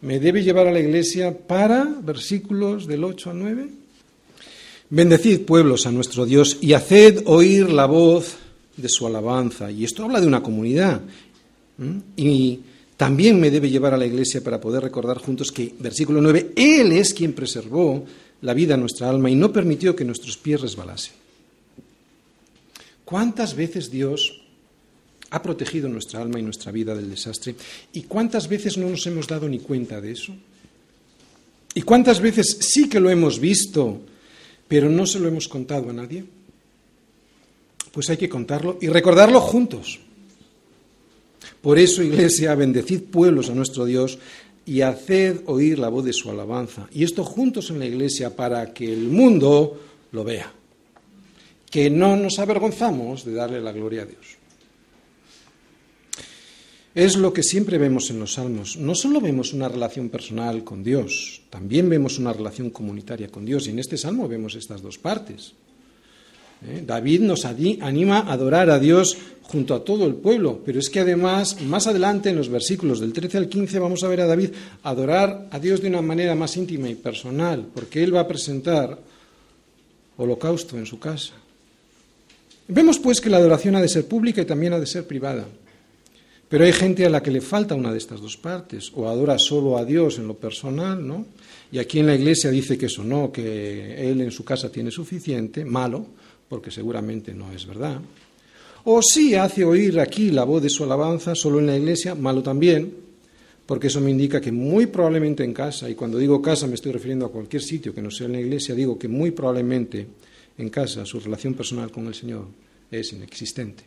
[0.00, 3.68] Me debe llevar a la iglesia para, versículos del 8 al 9,
[4.90, 8.36] Bendecid pueblos a nuestro Dios y haced oír la voz
[8.76, 9.70] de su alabanza.
[9.70, 11.00] Y esto habla de una comunidad.
[12.16, 12.60] Y
[12.96, 16.92] también me debe llevar a la iglesia para poder recordar juntos que, versículo 9, Él
[16.92, 18.04] es quien preservó
[18.42, 21.14] la vida a nuestra alma y no permitió que nuestros pies resbalasen.
[23.04, 24.40] ¿Cuántas veces Dios
[25.30, 27.54] ha protegido nuestra alma y nuestra vida del desastre?
[27.92, 30.34] ¿Y cuántas veces no nos hemos dado ni cuenta de eso?
[31.74, 34.00] ¿Y cuántas veces sí que lo hemos visto,
[34.68, 36.24] pero no se lo hemos contado a nadie?
[37.94, 40.00] Pues hay que contarlo y recordarlo juntos.
[41.62, 44.18] Por eso, Iglesia, bendecid pueblos a nuestro Dios
[44.66, 46.88] y haced oír la voz de su alabanza.
[46.92, 49.80] Y esto juntos en la Iglesia para que el mundo
[50.10, 50.52] lo vea.
[51.70, 54.38] Que no nos avergonzamos de darle la gloria a Dios.
[56.96, 58.76] Es lo que siempre vemos en los salmos.
[58.76, 63.68] No solo vemos una relación personal con Dios, también vemos una relación comunitaria con Dios.
[63.68, 65.54] Y en este salmo vemos estas dos partes.
[66.66, 66.82] ¿Eh?
[66.86, 71.00] David nos anima a adorar a Dios junto a todo el pueblo, pero es que
[71.00, 74.50] además, más adelante en los versículos del 13 al 15, vamos a ver a David
[74.82, 78.98] adorar a Dios de una manera más íntima y personal, porque él va a presentar
[80.16, 81.34] holocausto en su casa.
[82.68, 85.46] Vemos pues que la adoración ha de ser pública y también ha de ser privada.
[86.48, 89.38] Pero hay gente a la que le falta una de estas dos partes, o adora
[89.38, 91.26] solo a Dios en lo personal, ¿no?
[91.72, 94.90] Y aquí en la iglesia dice que eso no, que él en su casa tiene
[94.90, 96.06] suficiente, malo,
[96.54, 98.00] porque seguramente no es verdad.
[98.84, 102.44] O sí hace oír aquí la voz de su alabanza solo en la iglesia, malo
[102.44, 102.94] también,
[103.66, 106.92] porque eso me indica que muy probablemente en casa, y cuando digo casa me estoy
[106.92, 110.06] refiriendo a cualquier sitio que no sea en la iglesia, digo que muy probablemente
[110.56, 112.46] en casa su relación personal con el Señor
[112.88, 113.82] es inexistente.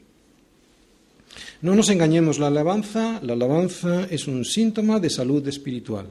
[1.61, 6.07] No nos engañemos, la alabanza, la alabanza es un síntoma de salud espiritual.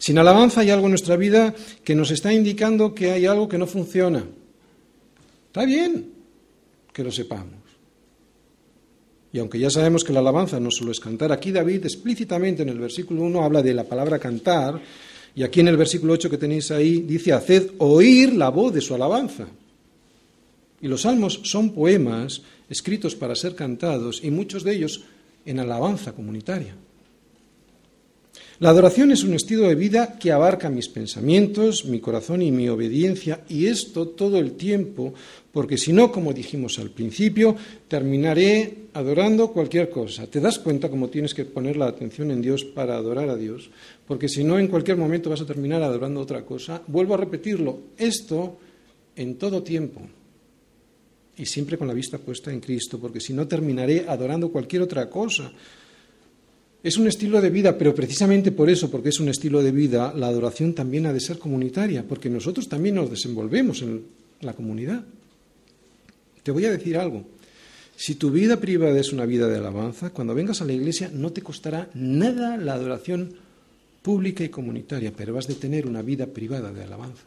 [0.00, 1.54] Sin alabanza hay algo en nuestra vida
[1.84, 4.24] que nos está indicando que hay algo que no funciona.
[5.52, 6.06] Está bien
[6.94, 7.60] que lo sepamos.
[9.34, 12.70] Y aunque ya sabemos que la alabanza no solo es cantar, aquí David explícitamente en
[12.70, 14.80] el versículo 1 habla de la palabra cantar,
[15.34, 18.80] y aquí en el versículo 8 que tenéis ahí dice, haced oír la voz de
[18.80, 19.46] su alabanza.
[20.80, 25.04] Y los salmos son poemas escritos para ser cantados y muchos de ellos
[25.44, 26.74] en alabanza comunitaria.
[28.62, 32.68] La adoración es un estilo de vida que abarca mis pensamientos, mi corazón y mi
[32.68, 35.14] obediencia, y esto todo el tiempo,
[35.50, 37.56] porque si no, como dijimos al principio,
[37.88, 40.28] terminaré adorando cualquier cosa.
[40.28, 43.68] ¿Te das cuenta cómo tienes que poner la atención en Dios para adorar a Dios?
[44.06, 46.82] Porque si no, en cualquier momento vas a terminar adorando otra cosa.
[46.86, 48.60] Vuelvo a repetirlo, esto
[49.16, 50.02] en todo tiempo
[51.36, 55.10] y siempre con la vista puesta en Cristo, porque si no terminaré adorando cualquier otra
[55.10, 55.50] cosa.
[56.82, 60.12] Es un estilo de vida, pero precisamente por eso, porque es un estilo de vida,
[60.16, 64.02] la adoración también ha de ser comunitaria, porque nosotros también nos desenvolvemos en
[64.40, 65.04] la comunidad.
[66.42, 67.24] Te voy a decir algo.
[67.94, 71.30] Si tu vida privada es una vida de alabanza, cuando vengas a la iglesia no
[71.30, 73.34] te costará nada la adoración
[74.02, 77.22] pública y comunitaria, pero vas de tener una vida privada de alabanza.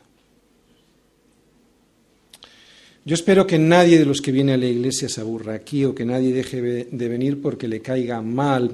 [3.06, 5.96] Yo espero que nadie de los que viene a la iglesia se aburra aquí o
[5.96, 8.72] que nadie deje de venir porque le caiga mal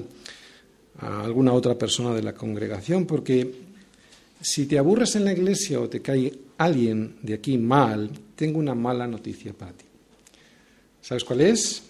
[0.98, 3.50] a alguna otra persona de la congregación, porque
[4.40, 8.74] si te aburres en la iglesia o te cae alguien de aquí mal, tengo una
[8.74, 9.84] mala noticia para ti.
[11.00, 11.82] ¿Sabes cuál es?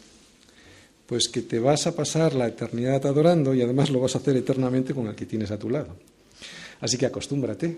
[1.06, 4.36] Pues que te vas a pasar la eternidad adorando y además lo vas a hacer
[4.36, 5.96] eternamente con el que tienes a tu lado.
[6.80, 7.76] Así que acostúmbrate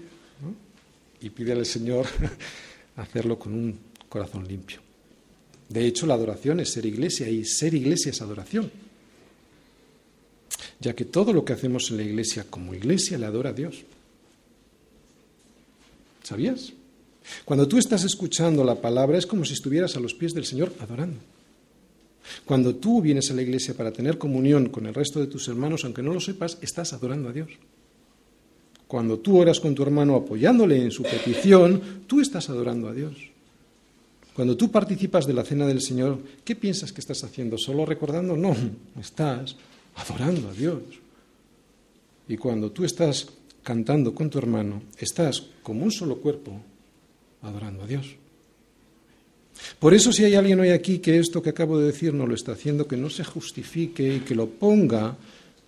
[1.21, 2.07] y pídele al Señor
[2.97, 4.81] hacerlo con un corazón limpio.
[5.69, 8.71] De hecho, la adoración es ser iglesia y ser iglesia es adoración.
[10.81, 13.85] Ya que todo lo que hacemos en la iglesia como iglesia le adora a Dios.
[16.23, 16.73] ¿Sabías?
[17.45, 20.73] Cuando tú estás escuchando la palabra es como si estuvieras a los pies del Señor
[20.81, 21.19] adorando.
[22.45, 25.85] Cuando tú vienes a la iglesia para tener comunión con el resto de tus hermanos,
[25.85, 27.51] aunque no lo sepas, estás adorando a Dios.
[28.87, 33.15] Cuando tú oras con tu hermano apoyándole en su petición, tú estás adorando a Dios.
[34.35, 37.57] Cuando tú participas de la cena del Señor, ¿qué piensas que estás haciendo?
[37.57, 38.37] ¿Solo recordando?
[38.37, 38.55] No,
[39.01, 39.57] estás
[39.97, 40.83] adorando a Dios.
[42.29, 43.29] Y cuando tú estás
[43.63, 46.61] cantando con tu hermano, estás como un solo cuerpo
[47.43, 48.17] adorando a Dios.
[49.79, 52.35] Por eso si hay alguien hoy aquí que esto que acabo de decir no lo
[52.35, 55.17] está haciendo, que no se justifique y que lo ponga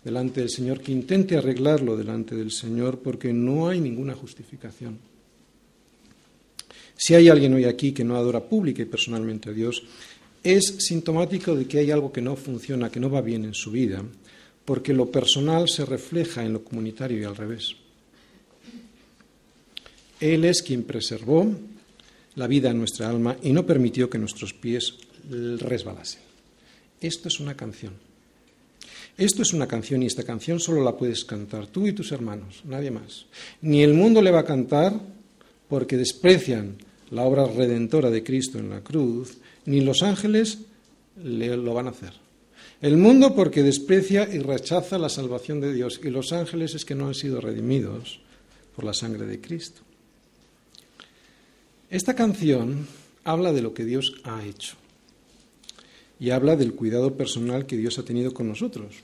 [0.03, 4.99] delante del Señor, que intente arreglarlo delante del Señor, porque no hay ninguna justificación.
[6.97, 9.83] Si hay alguien hoy aquí que no adora pública y personalmente a Dios,
[10.55, 13.73] es sintomático de que hay algo que no funciona, que no va bien en su
[13.73, 14.03] vida,
[14.65, 17.75] porque lo personal se refleja en lo comunitario y al revés.
[20.21, 21.51] Él es quien preservó
[22.37, 24.95] la vida en nuestra alma y no permitió que nuestros pies
[25.29, 26.23] resbalasen.
[27.01, 27.95] Esto es una canción.
[29.19, 32.63] Esto es una canción y esta canción solo la puedes cantar tú y tus hermanos,
[32.65, 33.27] nadie más.
[33.63, 35.01] Ni el mundo le va a cantar
[35.69, 36.77] porque desprecian
[37.11, 40.59] la obra redentora de Cristo en la cruz, ni los ángeles
[41.23, 42.13] le lo van a hacer.
[42.81, 46.95] El mundo porque desprecia y rechaza la salvación de Dios y los ángeles es que
[46.95, 48.21] no han sido redimidos
[48.75, 49.81] por la sangre de Cristo.
[51.89, 52.87] Esta canción
[53.25, 54.77] habla de lo que Dios ha hecho
[56.21, 58.97] y habla del cuidado personal que Dios ha tenido con nosotros,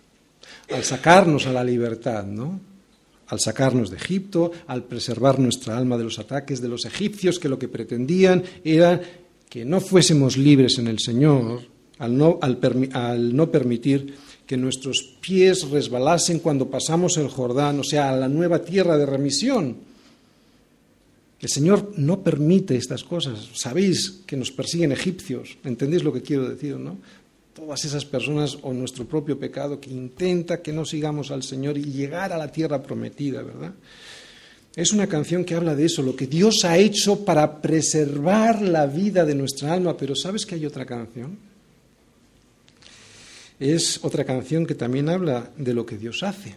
[0.71, 2.61] al sacarnos a la libertad, ¿no?
[3.29, 7.49] Al sacarnos de Egipto, al preservar nuestra alma de los ataques de los egipcios que
[7.49, 9.01] lo que pretendían era
[9.53, 11.61] que no fuésemos libres en el Señor,
[11.99, 14.15] al no, al, no permitir
[14.47, 19.05] que nuestros pies resbalasen cuando pasamos el Jordán, o sea, a la nueva tierra de
[19.05, 19.77] remisión.
[21.39, 23.51] El Señor no permite estas cosas.
[23.53, 26.97] Sabéis que nos persiguen egipcios, ¿entendéis lo que quiero decir, no?
[27.53, 31.85] Todas esas personas o nuestro propio pecado que intenta que no sigamos al Señor y
[31.85, 33.75] llegar a la tierra prometida, ¿verdad?
[34.75, 38.87] Es una canción que habla de eso, lo que Dios ha hecho para preservar la
[38.87, 41.39] vida de nuestra alma, pero ¿sabes que hay otra canción?
[43.61, 46.57] Es otra canción que también habla de lo que Dios hace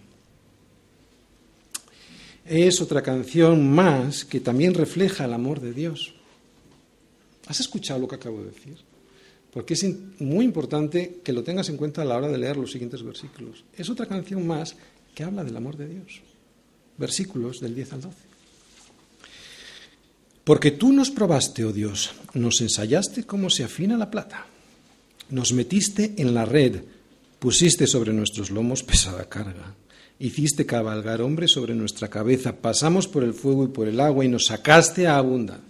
[2.46, 6.14] es otra canción más que también refleja el amor de Dios.
[7.48, 8.78] ¿Has escuchado lo que acabo de decir?
[9.52, 9.86] Porque es
[10.20, 13.64] muy importante que lo tengas en cuenta a la hora de leer los siguientes versículos.
[13.76, 14.76] Es otra canción más
[15.16, 16.22] que habla del amor de Dios.
[16.98, 18.18] Versículos del 10 al 12.
[20.44, 24.46] Porque tú nos probaste, oh Dios, nos ensayaste cómo se afina la plata,
[25.30, 26.84] nos metiste en la red,
[27.40, 29.76] pusiste sobre nuestros lomos pesada carga
[30.18, 34.30] Hiciste cabalgar hombres sobre nuestra cabeza, pasamos por el fuego y por el agua y
[34.30, 35.66] nos sacaste a abundancia.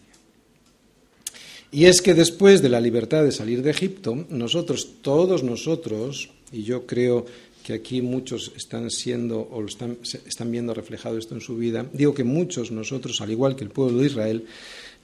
[1.71, 6.61] Y es que después de la libertad de salir de Egipto, nosotros, todos nosotros, y
[6.63, 7.25] yo creo
[7.65, 12.13] que aquí muchos están siendo o están, están viendo reflejado esto en su vida, digo
[12.13, 14.45] que muchos nosotros, al igual que el pueblo de Israel,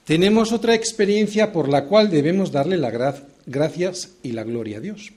[0.06, 2.94] tenemos otra experiencia por la cual debemos darle las
[3.48, 5.12] gracias y la gloria a Dios.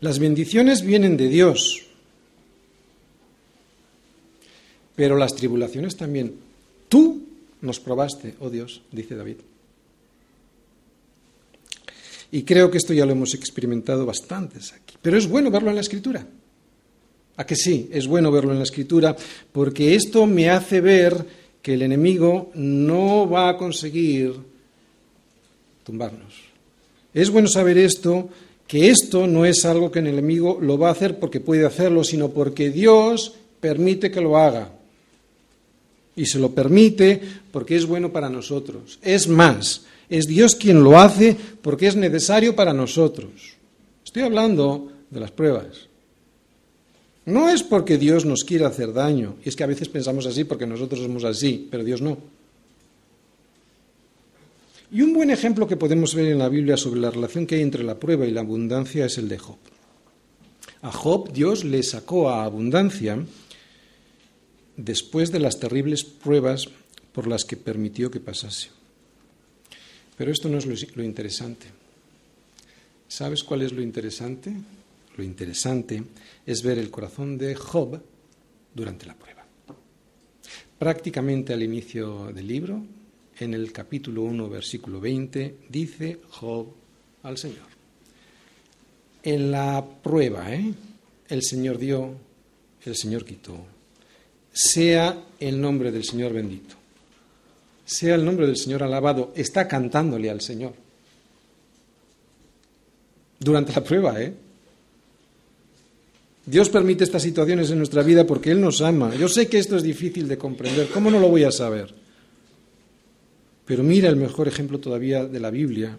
[0.00, 1.86] Las bendiciones vienen de Dios,
[4.96, 6.34] Pero las tribulaciones también.
[6.88, 7.22] Tú
[7.60, 9.36] nos probaste, oh Dios, dice David.
[12.36, 14.94] Y creo que esto ya lo hemos experimentado bastantes aquí.
[15.00, 16.26] Pero es bueno verlo en la escritura.
[17.34, 17.88] ¿A que sí?
[17.90, 19.16] Es bueno verlo en la escritura
[19.52, 21.16] porque esto me hace ver
[21.62, 24.34] que el enemigo no va a conseguir
[25.82, 26.34] tumbarnos.
[27.14, 28.28] Es bueno saber esto,
[28.66, 32.04] que esto no es algo que el enemigo lo va a hacer porque puede hacerlo,
[32.04, 34.75] sino porque Dios permite que lo haga
[36.16, 37.20] y se lo permite
[37.52, 38.98] porque es bueno para nosotros.
[39.02, 43.30] Es más, es Dios quien lo hace porque es necesario para nosotros.
[44.04, 45.86] Estoy hablando de las pruebas.
[47.26, 50.44] No es porque Dios nos quiera hacer daño, y es que a veces pensamos así
[50.44, 52.16] porque nosotros somos así, pero Dios no.
[54.92, 57.62] Y un buen ejemplo que podemos ver en la Biblia sobre la relación que hay
[57.62, 59.58] entre la prueba y la abundancia es el de Job.
[60.82, 63.18] A Job Dios le sacó a abundancia
[64.76, 66.68] después de las terribles pruebas
[67.12, 68.68] por las que permitió que pasase.
[70.16, 70.66] Pero esto no es
[70.96, 71.66] lo, interesante.
[73.08, 74.52] ¿Sabes cuál es lo interesante?
[75.16, 76.02] Lo interesante
[76.44, 78.00] es ver el corazón de Job
[78.74, 79.44] durante la prueba.
[80.78, 82.82] Prácticamente al inicio del libro,
[83.38, 86.66] en el capítulo 1, versículo 20, dice Job
[87.22, 87.66] al Señor.
[89.22, 90.72] En la prueba, ¿eh?
[91.28, 92.14] el Señor dio,
[92.84, 93.75] el Señor quitó,
[94.56, 96.74] sea el nombre del Señor bendito,
[97.84, 100.72] sea el nombre del Señor alabado, está cantándole al Señor.
[103.38, 104.32] Durante la prueba, ¿eh?
[106.46, 109.14] Dios permite estas situaciones en nuestra vida porque Él nos ama.
[109.14, 110.88] Yo sé que esto es difícil de comprender.
[110.88, 111.92] ¿Cómo no lo voy a saber?
[113.66, 115.98] Pero mira el mejor ejemplo todavía de la Biblia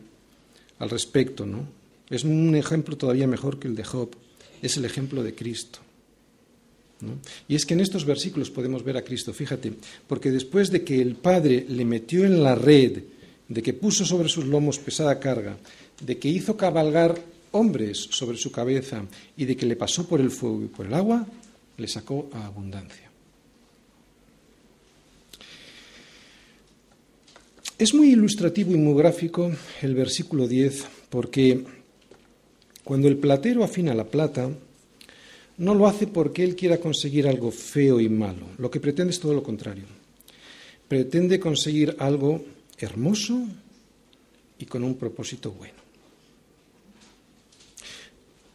[0.79, 1.67] al respecto, ¿no?
[2.09, 4.09] Es un ejemplo todavía mejor que el de Job.
[4.63, 5.79] Es el ejemplo de Cristo.
[7.47, 9.73] Y es que en estos versículos podemos ver a Cristo, fíjate,
[10.07, 13.03] porque después de que el Padre le metió en la red,
[13.47, 15.57] de que puso sobre sus lomos pesada carga,
[16.01, 17.19] de que hizo cabalgar
[17.51, 20.93] hombres sobre su cabeza y de que le pasó por el fuego y por el
[20.93, 21.25] agua,
[21.77, 23.07] le sacó a abundancia.
[27.77, 29.51] Es muy ilustrativo y muy gráfico
[29.83, 31.63] el versículo 10 porque
[32.83, 34.49] cuando el platero afina la plata,
[35.57, 38.47] no lo hace porque él quiera conseguir algo feo y malo.
[38.57, 39.85] Lo que pretende es todo lo contrario.
[40.87, 42.43] Pretende conseguir algo
[42.77, 43.41] hermoso
[44.59, 45.75] y con un propósito bueno.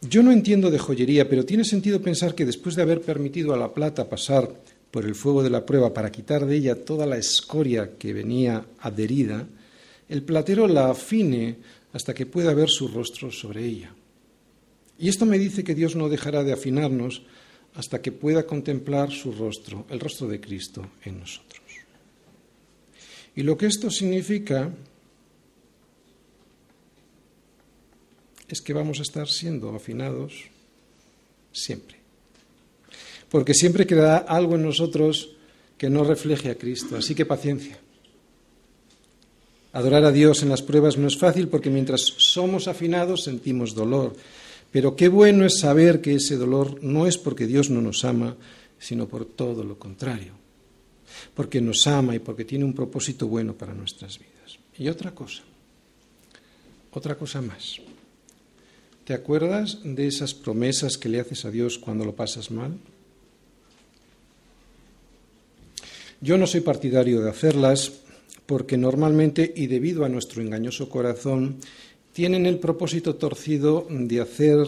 [0.01, 3.57] Yo no entiendo de joyería, pero tiene sentido pensar que después de haber permitido a
[3.57, 4.49] la plata pasar
[4.91, 8.65] por el fuego de la prueba para quitar de ella toda la escoria que venía
[8.79, 9.47] adherida,
[10.09, 11.55] el platero la afine
[11.93, 13.93] hasta que pueda ver su rostro sobre ella.
[15.03, 17.23] Y esto me dice que Dios no dejará de afinarnos
[17.75, 21.61] hasta que pueda contemplar su rostro, el rostro de Cristo en nosotros.
[23.35, 24.71] Y lo que esto significa
[28.47, 30.45] es que vamos a estar siendo afinados
[31.51, 31.97] siempre.
[33.27, 35.35] Porque siempre quedará algo en nosotros
[35.77, 36.95] que no refleje a Cristo.
[36.95, 37.77] Así que paciencia.
[39.73, 44.15] Adorar a Dios en las pruebas no es fácil porque mientras somos afinados sentimos dolor.
[44.73, 48.35] Pero qué bueno es saber que ese dolor no es porque Dios no nos ama,
[48.79, 50.33] sino por todo lo contrario.
[51.35, 54.57] Porque nos ama y porque tiene un propósito bueno para nuestras vidas.
[54.79, 55.43] Y otra cosa,
[56.91, 57.77] otra cosa más.
[59.05, 62.75] ¿Te acuerdas de esas promesas que le haces a Dios cuando lo pasas mal?
[66.19, 67.91] Yo no soy partidario de hacerlas
[68.47, 71.57] porque normalmente y debido a nuestro engañoso corazón
[72.13, 74.67] tienen el propósito torcido de hacer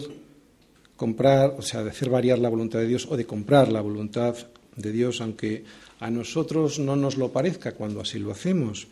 [0.96, 4.34] comprar, o sea, de hacer variar la voluntad de Dios o de comprar la voluntad
[4.74, 5.64] de Dios, aunque
[6.00, 8.88] a nosotros no nos lo parezca cuando así lo hacemos.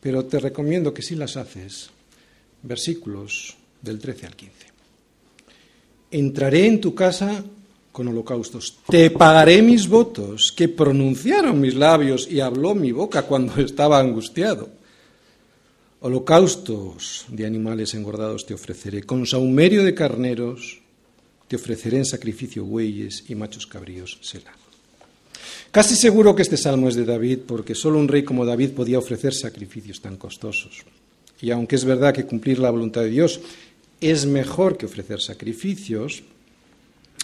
[0.00, 1.90] Pero te recomiendo que si las haces,
[2.62, 4.54] versículos del 13 al 15.
[6.10, 7.44] Entraré en tu casa
[7.92, 8.78] con holocaustos.
[8.88, 14.81] Te pagaré mis votos que pronunciaron mis labios y habló mi boca cuando estaba angustiado.
[16.02, 19.04] Holocaustos de animales engordados te ofreceré.
[19.04, 20.80] Con saumerio de carneros
[21.46, 24.18] te ofreceré en sacrificio bueyes y machos cabríos.
[24.20, 24.50] Selah.
[25.70, 28.98] Casi seguro que este salmo es de David, porque solo un rey como David podía
[28.98, 30.82] ofrecer sacrificios tan costosos.
[31.40, 33.40] Y aunque es verdad que cumplir la voluntad de Dios
[34.00, 36.24] es mejor que ofrecer sacrificios,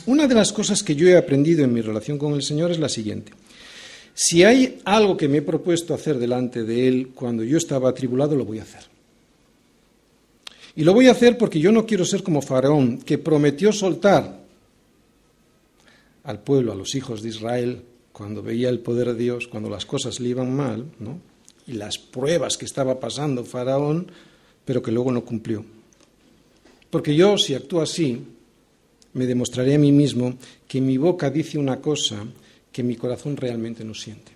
[0.06, 2.78] una de las cosas que yo he aprendido en mi relación con el Señor es
[2.78, 3.32] la siguiente.
[4.20, 8.34] Si hay algo que me he propuesto hacer delante de Él cuando yo estaba atribulado,
[8.34, 8.82] lo voy a hacer.
[10.74, 14.40] Y lo voy a hacer porque yo no quiero ser como Faraón, que prometió soltar
[16.24, 19.86] al pueblo, a los hijos de Israel, cuando veía el poder de Dios, cuando las
[19.86, 21.20] cosas le iban mal, ¿no?
[21.68, 24.10] y las pruebas que estaba pasando Faraón,
[24.64, 25.64] pero que luego no cumplió.
[26.90, 28.20] Porque yo, si actúo así,
[29.12, 30.34] me demostraré a mí mismo
[30.66, 32.26] que mi boca dice una cosa
[32.72, 34.32] que mi corazón realmente no siente.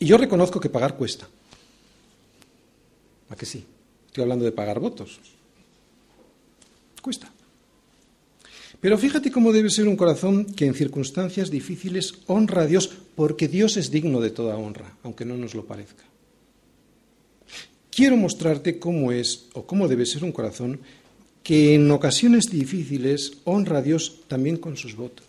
[0.00, 1.28] Y yo reconozco que pagar cuesta.
[3.30, 3.64] ¿A que sí?
[4.06, 5.20] Estoy hablando de pagar votos.
[7.00, 7.30] Cuesta.
[8.80, 13.48] Pero fíjate cómo debe ser un corazón que en circunstancias difíciles honra a Dios, porque
[13.48, 16.04] Dios es digno de toda honra, aunque no nos lo parezca.
[17.90, 20.80] Quiero mostrarte cómo es o cómo debe ser un corazón
[21.42, 25.26] que en ocasiones difíciles honra a Dios también con sus votos.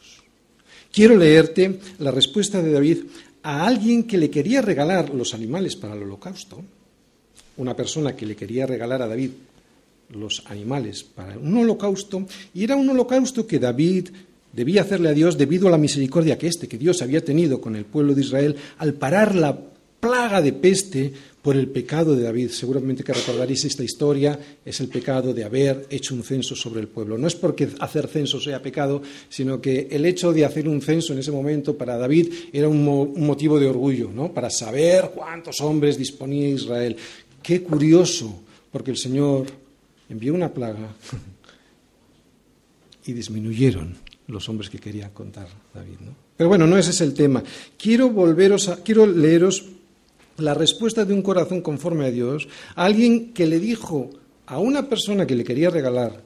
[0.96, 3.00] Quiero leerte la respuesta de David
[3.44, 6.64] a alguien que le quería regalar los animales para el holocausto,
[7.58, 9.32] una persona que le quería regalar a David
[10.12, 14.08] los animales para un holocausto, y era un holocausto que David
[14.54, 17.76] debía hacerle a Dios debido a la misericordia que este, que Dios había tenido con
[17.76, 19.60] el pueblo de Israel, al parar la
[20.00, 21.12] plaga de peste
[21.46, 22.50] por el pecado de David.
[22.50, 26.88] Seguramente que recordaréis esta historia, es el pecado de haber hecho un censo sobre el
[26.88, 27.20] pueblo.
[27.20, 31.14] No es porque hacer censo sea pecado, sino que el hecho de hacer un censo
[31.14, 34.34] en ese momento para David era un, motivo de orgullo, ¿no?
[34.34, 36.98] Para saber cuántos hombres disponía Israel.
[37.44, 38.42] Qué curioso,
[38.72, 39.46] porque el Señor
[40.10, 40.96] envió una plaga
[43.06, 43.96] y disminuyeron
[44.30, 46.16] los hombres que querían contar David, ¿no?
[46.36, 47.44] Pero bueno, no ese es el tema.
[47.78, 49.64] Quiero volveros a, quiero leeros
[50.38, 54.10] la respuesta de un corazón conforme a Dios, alguien que le dijo
[54.46, 56.24] a una persona que le quería regalar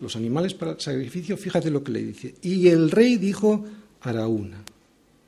[0.00, 2.34] los animales para el sacrificio, fíjate lo que le dice.
[2.42, 3.64] Y el rey dijo,
[4.02, 4.62] hará una.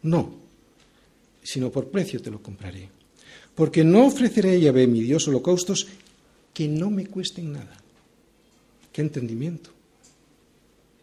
[0.03, 0.35] No,
[1.43, 2.89] sino por precio te lo compraré.
[3.55, 5.89] Porque no ofreceré a Yahvé, mi Dios, holocaustos
[6.53, 7.77] que no me cuesten nada.
[8.93, 9.71] ¿Qué entendimiento?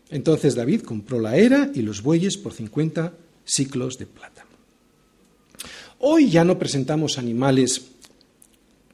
[0.10, 3.14] Entonces David compró la era y los bueyes por 50
[3.44, 4.45] ciclos de plata.
[6.00, 7.88] Hoy ya no presentamos animales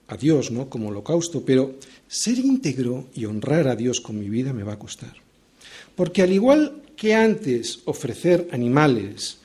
[0.07, 0.69] a Dios, ¿no?
[0.69, 1.75] Como holocausto, pero
[2.07, 5.15] ser íntegro y honrar a Dios con mi vida me va a costar.
[5.95, 9.39] Porque al igual que antes ofrecer animales,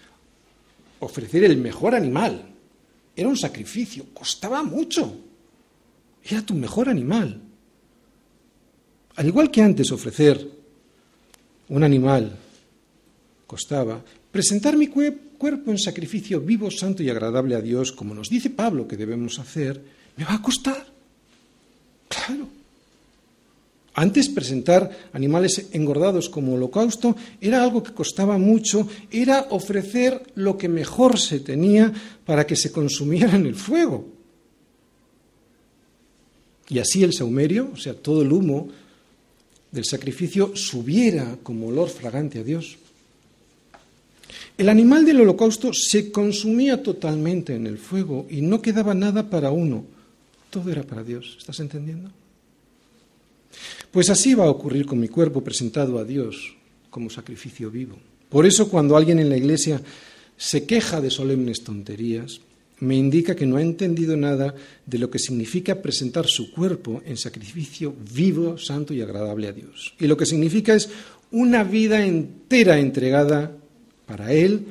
[1.00, 2.42] ofrecer el mejor animal,
[3.14, 5.16] era un sacrificio, costaba mucho.
[6.22, 7.40] Era tu mejor animal.
[9.16, 10.46] Al igual que antes ofrecer
[11.68, 12.36] un animal
[13.46, 14.02] costaba,
[14.36, 18.50] Presentar mi cue- cuerpo en sacrificio vivo, santo y agradable a Dios, como nos dice
[18.50, 19.80] Pablo que debemos hacer,
[20.14, 20.84] me va a costar.
[22.06, 22.46] Claro.
[23.94, 30.68] Antes presentar animales engordados como holocausto era algo que costaba mucho, era ofrecer lo que
[30.68, 31.90] mejor se tenía
[32.26, 34.06] para que se consumiera en el fuego.
[36.68, 38.68] Y así el saumerio, o sea, todo el humo
[39.72, 42.76] del sacrificio, subiera como olor fragante a Dios.
[44.58, 49.50] El animal del holocausto se consumía totalmente en el fuego y no quedaba nada para
[49.50, 49.84] uno.
[50.48, 51.36] Todo era para Dios.
[51.38, 52.10] ¿Estás entendiendo?
[53.90, 56.54] Pues así va a ocurrir con mi cuerpo presentado a Dios
[56.88, 57.98] como sacrificio vivo.
[58.30, 59.82] Por eso cuando alguien en la iglesia
[60.36, 62.40] se queja de solemnes tonterías,
[62.80, 64.54] me indica que no ha entendido nada
[64.84, 69.94] de lo que significa presentar su cuerpo en sacrificio vivo, santo y agradable a Dios.
[69.98, 70.88] Y lo que significa es
[71.30, 73.52] una vida entera entregada
[74.06, 74.66] para Él,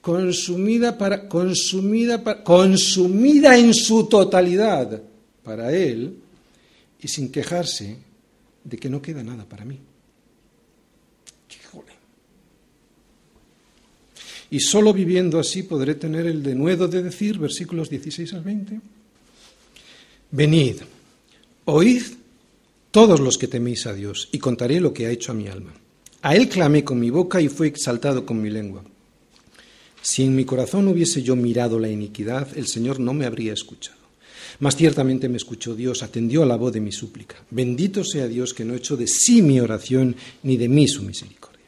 [0.00, 5.02] consumida, para, consumida, para, consumida en su totalidad
[5.42, 6.18] para Él
[7.00, 7.96] y sin quejarse
[8.62, 9.78] de que no queda nada para mí.
[11.50, 11.92] Híjole.
[14.50, 18.80] Y solo viviendo así podré tener el denuedo de decir, versículos 16 al 20,
[20.30, 20.76] venid,
[21.64, 22.02] oíd
[22.90, 25.72] todos los que teméis a Dios, y contaré lo que ha hecho a mi alma.
[26.24, 28.82] A él clamé con mi boca y fue exaltado con mi lengua.
[30.00, 33.98] Si en mi corazón hubiese yo mirado la iniquidad, el Señor no me habría escuchado.
[34.58, 37.36] Mas ciertamente me escuchó Dios, atendió a la voz de mi súplica.
[37.50, 41.66] Bendito sea Dios que no echó de sí mi oración, ni de mí su misericordia.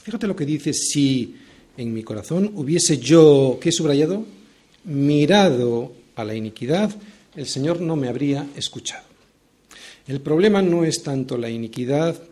[0.00, 1.34] Fíjate lo que dice, si
[1.76, 4.24] en mi corazón hubiese yo, ¿qué he subrayado?
[4.84, 6.94] Mirado a la iniquidad,
[7.34, 9.06] el Señor no me habría escuchado.
[10.06, 12.22] El problema no es tanto la iniquidad,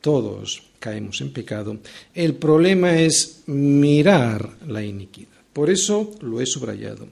[0.00, 1.78] todos caemos en pecado,
[2.14, 5.28] el problema es mirar la iniquidad.
[5.52, 7.06] Por eso lo he subrayado.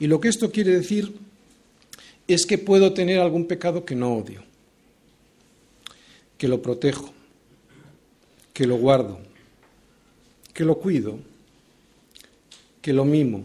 [0.00, 1.12] Y lo que esto quiere decir
[2.28, 4.42] es que puedo tener algún pecado que no odio,
[6.38, 7.12] que lo protejo,
[8.52, 9.18] que lo guardo,
[10.54, 11.18] que lo cuido,
[12.80, 13.42] que lo mimo,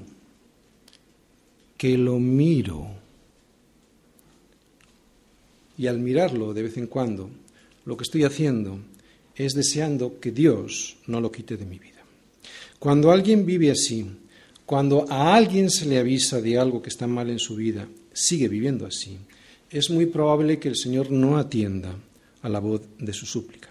[1.78, 2.88] que lo miro.
[5.78, 7.30] Y al mirarlo de vez en cuando,
[7.86, 8.78] lo que estoy haciendo
[9.36, 12.04] es deseando que Dios no lo quite de mi vida.
[12.80, 14.06] Cuando alguien vive así,
[14.66, 18.48] cuando a alguien se le avisa de algo que está mal en su vida, sigue
[18.48, 19.18] viviendo así,
[19.70, 21.96] es muy probable que el Señor no atienda
[22.42, 23.70] a la voz de su súplica.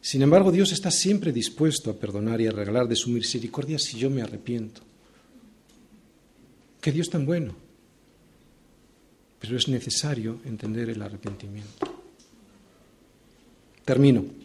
[0.00, 3.98] Sin embargo, Dios está siempre dispuesto a perdonar y a regalar de su misericordia si
[3.98, 4.82] yo me arrepiento.
[6.80, 7.54] Qué Dios tan bueno.
[9.38, 11.86] Pero es necesario entender el arrepentimiento.
[13.84, 14.41] Termino.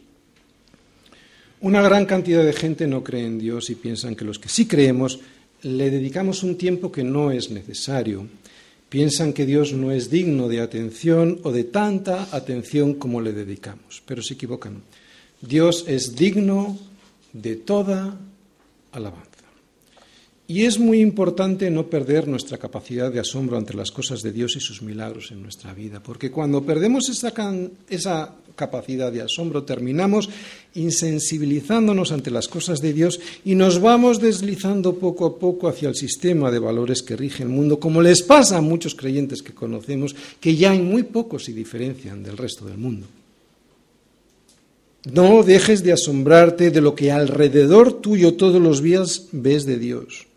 [1.60, 4.68] Una gran cantidad de gente no cree en Dios y piensan que los que sí
[4.68, 5.20] creemos
[5.64, 8.28] le dedicamos un tiempo que no es necesario.
[8.90, 14.04] Piensan que Dios no es digno de atención o de tanta atención como le dedicamos,
[14.06, 14.84] pero se equivocan.
[15.42, 16.78] Dios es digno
[17.34, 18.18] de toda
[18.92, 19.28] alabanza.
[20.48, 24.56] Y es muy importante no perder nuestra capacidad de asombro ante las cosas de Dios
[24.56, 29.64] y sus milagros en nuestra vida, porque cuando perdemos esa, can, esa capacidad de asombro
[29.64, 30.28] terminamos
[30.74, 35.96] insensibilizándonos ante las cosas de Dios y nos vamos deslizando poco a poco hacia el
[35.96, 40.14] sistema de valores que rige el mundo, como les pasa a muchos creyentes que conocemos,
[40.42, 43.08] que ya en muy poco se diferencian del resto del mundo.
[45.06, 50.28] No dejes de asombrarte de lo que alrededor tuyo todos los días ves de Dios.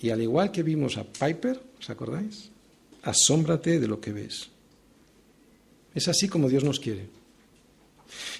[0.00, 2.48] Y al igual que vimos a Piper, ¿os acordáis?
[3.02, 4.48] Asómbrate de lo que ves.
[5.98, 7.06] Es así como Dios nos quiere.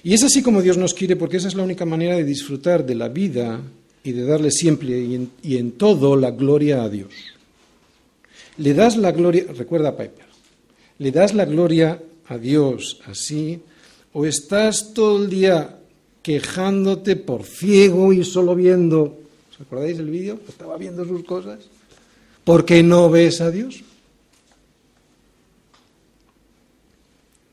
[0.01, 2.85] Y es así como Dios nos quiere porque esa es la única manera de disfrutar
[2.85, 3.61] de la vida
[4.01, 7.11] y de darle siempre y en, todo la gloria a Dios.
[8.55, 10.25] Le das la gloria, recuerda Piper,
[10.99, 13.59] le das la gloria a Dios así
[14.13, 15.79] o estás todo el día
[16.23, 19.19] quejándote por ciego y solo viendo,
[19.51, 20.39] ¿os acordáis del vídeo?
[20.47, 21.59] Estaba viendo sus cosas.
[22.45, 23.83] ¿Por qué no ves a Dios?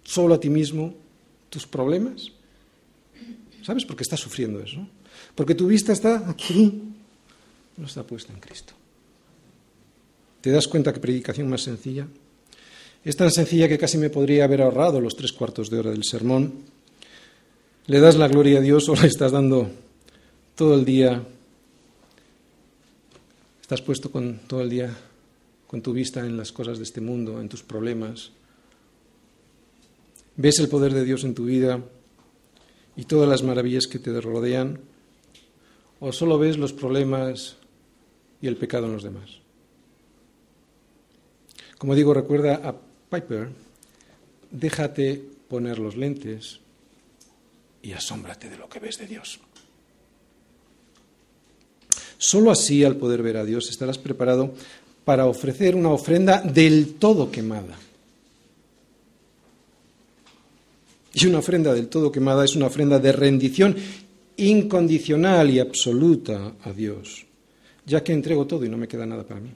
[0.06, 0.94] Solo a ti mismo,
[1.50, 2.30] tus problemas.
[3.62, 4.86] ¿Sabes por qué estás sufriendo eso?
[5.34, 6.94] Porque tu vista está aquí,
[7.76, 8.72] no está puesta en Cristo.
[10.40, 12.06] ¿Te das cuenta qué predicación más sencilla?
[13.04, 16.04] Es tan sencilla que casi me podría haber ahorrado los tres cuartos de hora del
[16.04, 16.62] sermón.
[17.86, 19.68] ¿Le das la gloria a Dios o le estás dando
[20.54, 21.20] todo el día?
[23.60, 24.96] ¿Estás puesto con todo el día
[25.66, 28.30] con tu vista en las cosas de este mundo, en tus problemas?
[30.36, 31.80] ¿Ves el poder de Dios en tu vida
[32.94, 34.80] y todas las maravillas que te rodean?
[36.00, 37.56] ¿O solo ves los problemas
[38.42, 39.40] y el pecado en los demás?
[41.78, 42.74] Como digo, recuerda a
[43.10, 43.48] Piper,
[44.50, 46.60] déjate poner los lentes
[47.82, 49.40] y asómbrate de lo que ves de Dios.
[52.18, 54.52] Solo así, al poder ver a Dios, estarás preparado
[55.04, 57.76] para ofrecer una ofrenda del todo quemada.
[61.18, 63.74] Y una ofrenda del todo quemada es una ofrenda de rendición
[64.36, 67.24] incondicional y absoluta a Dios,
[67.86, 69.50] ya que entrego todo y no me queda nada para mí.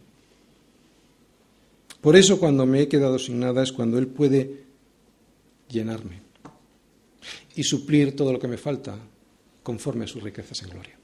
[2.01, 4.65] Por eso cuando me he quedado sin nada es cuando Él puede
[5.69, 6.23] llenarme
[7.55, 8.99] y suplir todo lo que me falta
[9.63, 10.97] conforme a sus riquezas en gloria.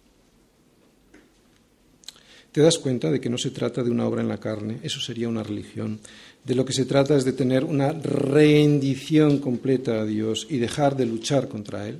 [2.51, 4.99] Te das cuenta de que no se trata de una obra en la carne, eso
[5.01, 6.01] sería una religión.
[6.47, 10.97] De lo que se trata es de tener una rendición completa a Dios y dejar
[10.97, 11.99] de luchar contra Él.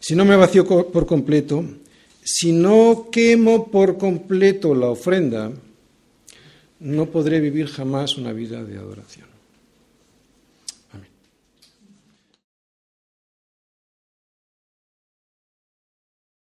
[0.00, 1.62] Si no me vacío por completo,
[2.24, 5.52] si no quemo por completo la ofrenda,
[6.80, 9.31] no podré vivir jamás una vida de adoración.